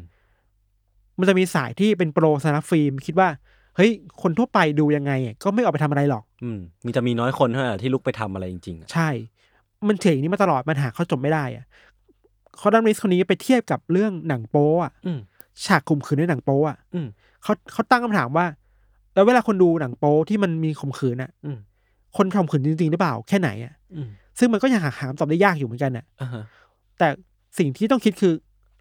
[1.18, 3.28] มันจะมีสายที่เป็น pro snuff film คิดว่า
[3.76, 3.90] เฮ้ย
[4.22, 9.08] คนทั่วไปดูยังไงอะก็ไม่ออกไปทำอะไรหรอก อืมมีจะมีน้อยคนเท่านั้นที่ลุกไปทำอะไรจริงๆอะใช่
[9.88, 11.64] มันเถียงอย่างนี้มาตลอดมันหาข้อจบไม่ได้อะ
[12.60, 15.18] columnist คนนี้ไปเทียบกับเรื่องหนังโป๊อะอืม
[15.64, 17.06] ฉากข่มขืนในหนังโป๊อะอืม
[17.42, 18.46] เขาเขาตั้งคำถามว่า
[19.14, 21.58] แล้วเวลาคนดูหนังโป๊ที่มันมีข่มขืนอะอืม
[22.16, 24.08] คนข่มขืนจริงๆหรือเปล่าแค่ไหนอะอืม
[24.38, 26.42] ซึ่งมันก็ยังหาคำตอบได้ยากอยู่เหมือนกันน่ะอ่าฮะ
[26.98, 27.08] แต่
[27.58, 28.34] สิ่งที่ต้องคิดคือ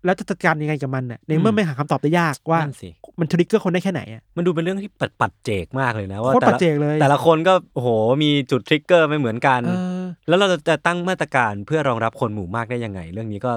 [0.05, 2.89] แล้วจะจัดการยังไงกับมันน่ะในเมื่อมไม่หาคำตอบได้ยากว่านั่นสิ
[3.20, 7.89] มันทริกเกอร์คนได้แค่ไหนอะมันดูเป็นเรื่องที่ปัดปัดเจกมากเลยนะว่าโคตรแต่ปัจละเจกเลยแต่ละคนก็โอ้โห
[8.24, 13.51] มีจุดทริกเกอร์ไม่เหมือนกันเออแล้วเราจะตั้งมาตรการเพื่อรองรับคนหมู่มากได้ยังไง เรื่องนี้ก็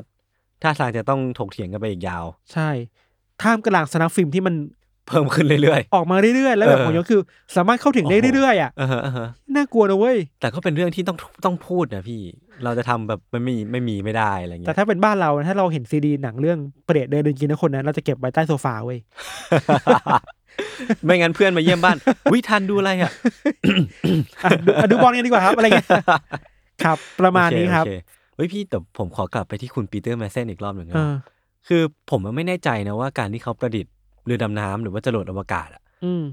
[0.63, 2.69] ท่าทางจะต้องถกเถียงกันไปอีกยาว ใช่
[3.43, 4.55] ท่ามกลางสนับฟิล์มที่มัน
[5.09, 7.21] เพิ่มขึ้นเรื่อย ออกมาเรื่อยๆ แล้วแบบเออของยศคือ
[7.57, 9.27] สามารถเข้าถึงได้โอ้โหเรื่อยๆอะๆอ่าฮะอ่าฮะ
[9.57, 12.21] น่ากลัวนะเว้ย แต่ก็เป็นเรื่องที่ต้องต้องพูดนะพี่
[12.65, 18.99] เราจะทำแบบมันไม่ไม่มีไม่ได้อะไรเงี้ย แต่ถ้าเป็นบ้านเราถ้าเราเห็นซีดีหนังเรื่องเปรตเดินเดินกินนะคนนั้นเราจะเก็บไว้ใต้โซฟาเว้ย
[21.05, 21.97] ไม่งั้นเพื่อนมาเยี่ยมบ้าน
[22.33, 23.11] วิทันดูอะไรอะ
[24.45, 25.89] อะดูอะดูบอลกันดีกว่าครับอะไรเงี้ย
[26.85, 27.95] ครับ ประมาณนี้ครับโอเโอ
[28.37, 31.15] เฮ้ยพี่แต่ผมขอกลับไปที่คุณปีเตอร์แมดเซนอีกรอบหนึ่งนะเออ
[31.69, 33.93] คือผมไม่แน่ใจนะว่าการที่เขาประดิษฐ์
[34.25, 36.25] เรือดำน้ำหรือว่าจรวดอวกาศอะอืม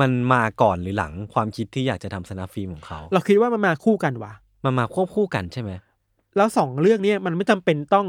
[0.00, 4.32] มันมาก่อนหรือหลังความคิดที่อยากจะทำ snuff film ของเขา เราคิดว่ามันมาคู่กันว่ะ
[4.64, 5.70] มันมาควบคู่กันใช่ไหม
[6.36, 8.06] แล้วสองเรื่องเนี้ยมันไม่จำเป็นต้อง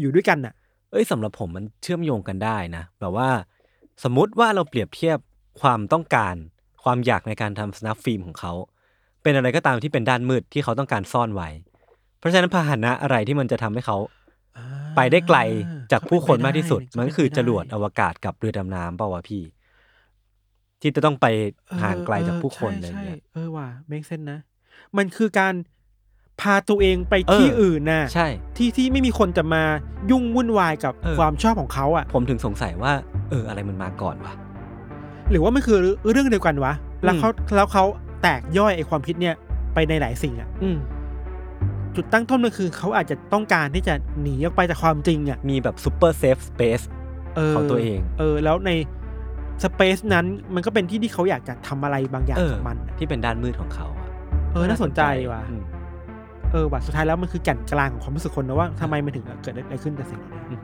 [0.00, 0.54] อยู่ด้วยกันน่ะ
[0.90, 3.28] เอ้ยสำหรับผมมันเชื่อมโยงกันได้นะแบบว่า
[4.04, 5.18] สมมุติว่าเราเปรียบเทียบ
[5.60, 6.34] ความต้องการ
[6.84, 8.52] ความอยากในการทำสนับฟิล์มของเขา
[9.22, 11.48] เป็นอะไรก็ตามที่เป็นด้านมืดที่เขาต้องการซ่อนไว้
[12.18, 13.96] เพราะฉะนั้นพาหนะอะไรที่มันจะทำให้เขา
[14.96, 15.38] ไปได้ไกล
[15.92, 19.42] จากผู้คนมากที่สุด มันก็คือจรวดอวกาศกับเรือดำน้ำเปล่าวะพี่
[20.80, 21.26] ที่จะต้องไป
[21.82, 24.40] ห่างไกลจากผู้คนอะไรอย่างเงี้ยใช่เออว่ะ make sense นะ
[24.96, 25.54] มันคือการ
[26.40, 29.62] พาตัวเองไปที่เอออื่อื่นน่ะใช่ ที่ที่ไม่มีคนจะมา
[30.10, 32.92] ยุ่งวุ่นวายกับเออความชอบของเขาอะ ผมถึงสงสัยว่า
[33.30, 34.32] เอออะไรมันมาก่อนวะ
[35.30, 35.78] หรือว่ามันคือ
[36.10, 36.72] เรื่องเดียวกันวะ
[37.04, 37.84] แล้วอืมเขาแล้วเขา
[38.22, 39.34] แตกย่อยไอความคิดเนี่ย
[39.74, 40.76] ไปในหลายสิ่งอะ อืม
[41.96, 46.80] จุดตั้งต้นมันคือเขาอาจจะต้องการที่จะหนีออกไปจากความจริงอะมีแบบซูเปอร์เซฟสเปซ
[47.36, 48.70] เออของตัวเอง เออ แล้วใน
[49.62, 54.08] สเปซนั้นมันก็เป็นที่ที่เขาอยากจะทำอะไรบางอย่างเออกับมันอะที่เป็นด้านมืดของเขาอะ
[54.52, 55.62] เออน่าสนใจว่ะอืม
[56.52, 60.60] เออว่ะสุดท้ายแล้วมันคือแก่นกลางของความรู้สึกคนนะว่าทำไมมันถึงเกิดอะไรขึ้นกับสิ่งเหล่านี้อืม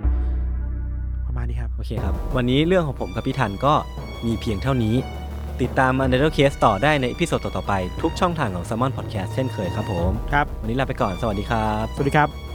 [1.26, 3.74] ประมาณนี้ครับ โอเคครับ วันนี้เรื่องของผมกับพี่ทันก็
[4.26, 4.94] มีเพียงเท่านี้
[5.62, 8.72] ติดตาม u n d e r t a l e Case ต่อได้ในอีพิโซดต่อๆไป ทุกช่องทางของ s ซ
[8.80, 12.47] m o n Podcast เช่นเคยครับผม ครับ วันนี้ลาไปก่อน สวัสดีครับ สวัสดีครับ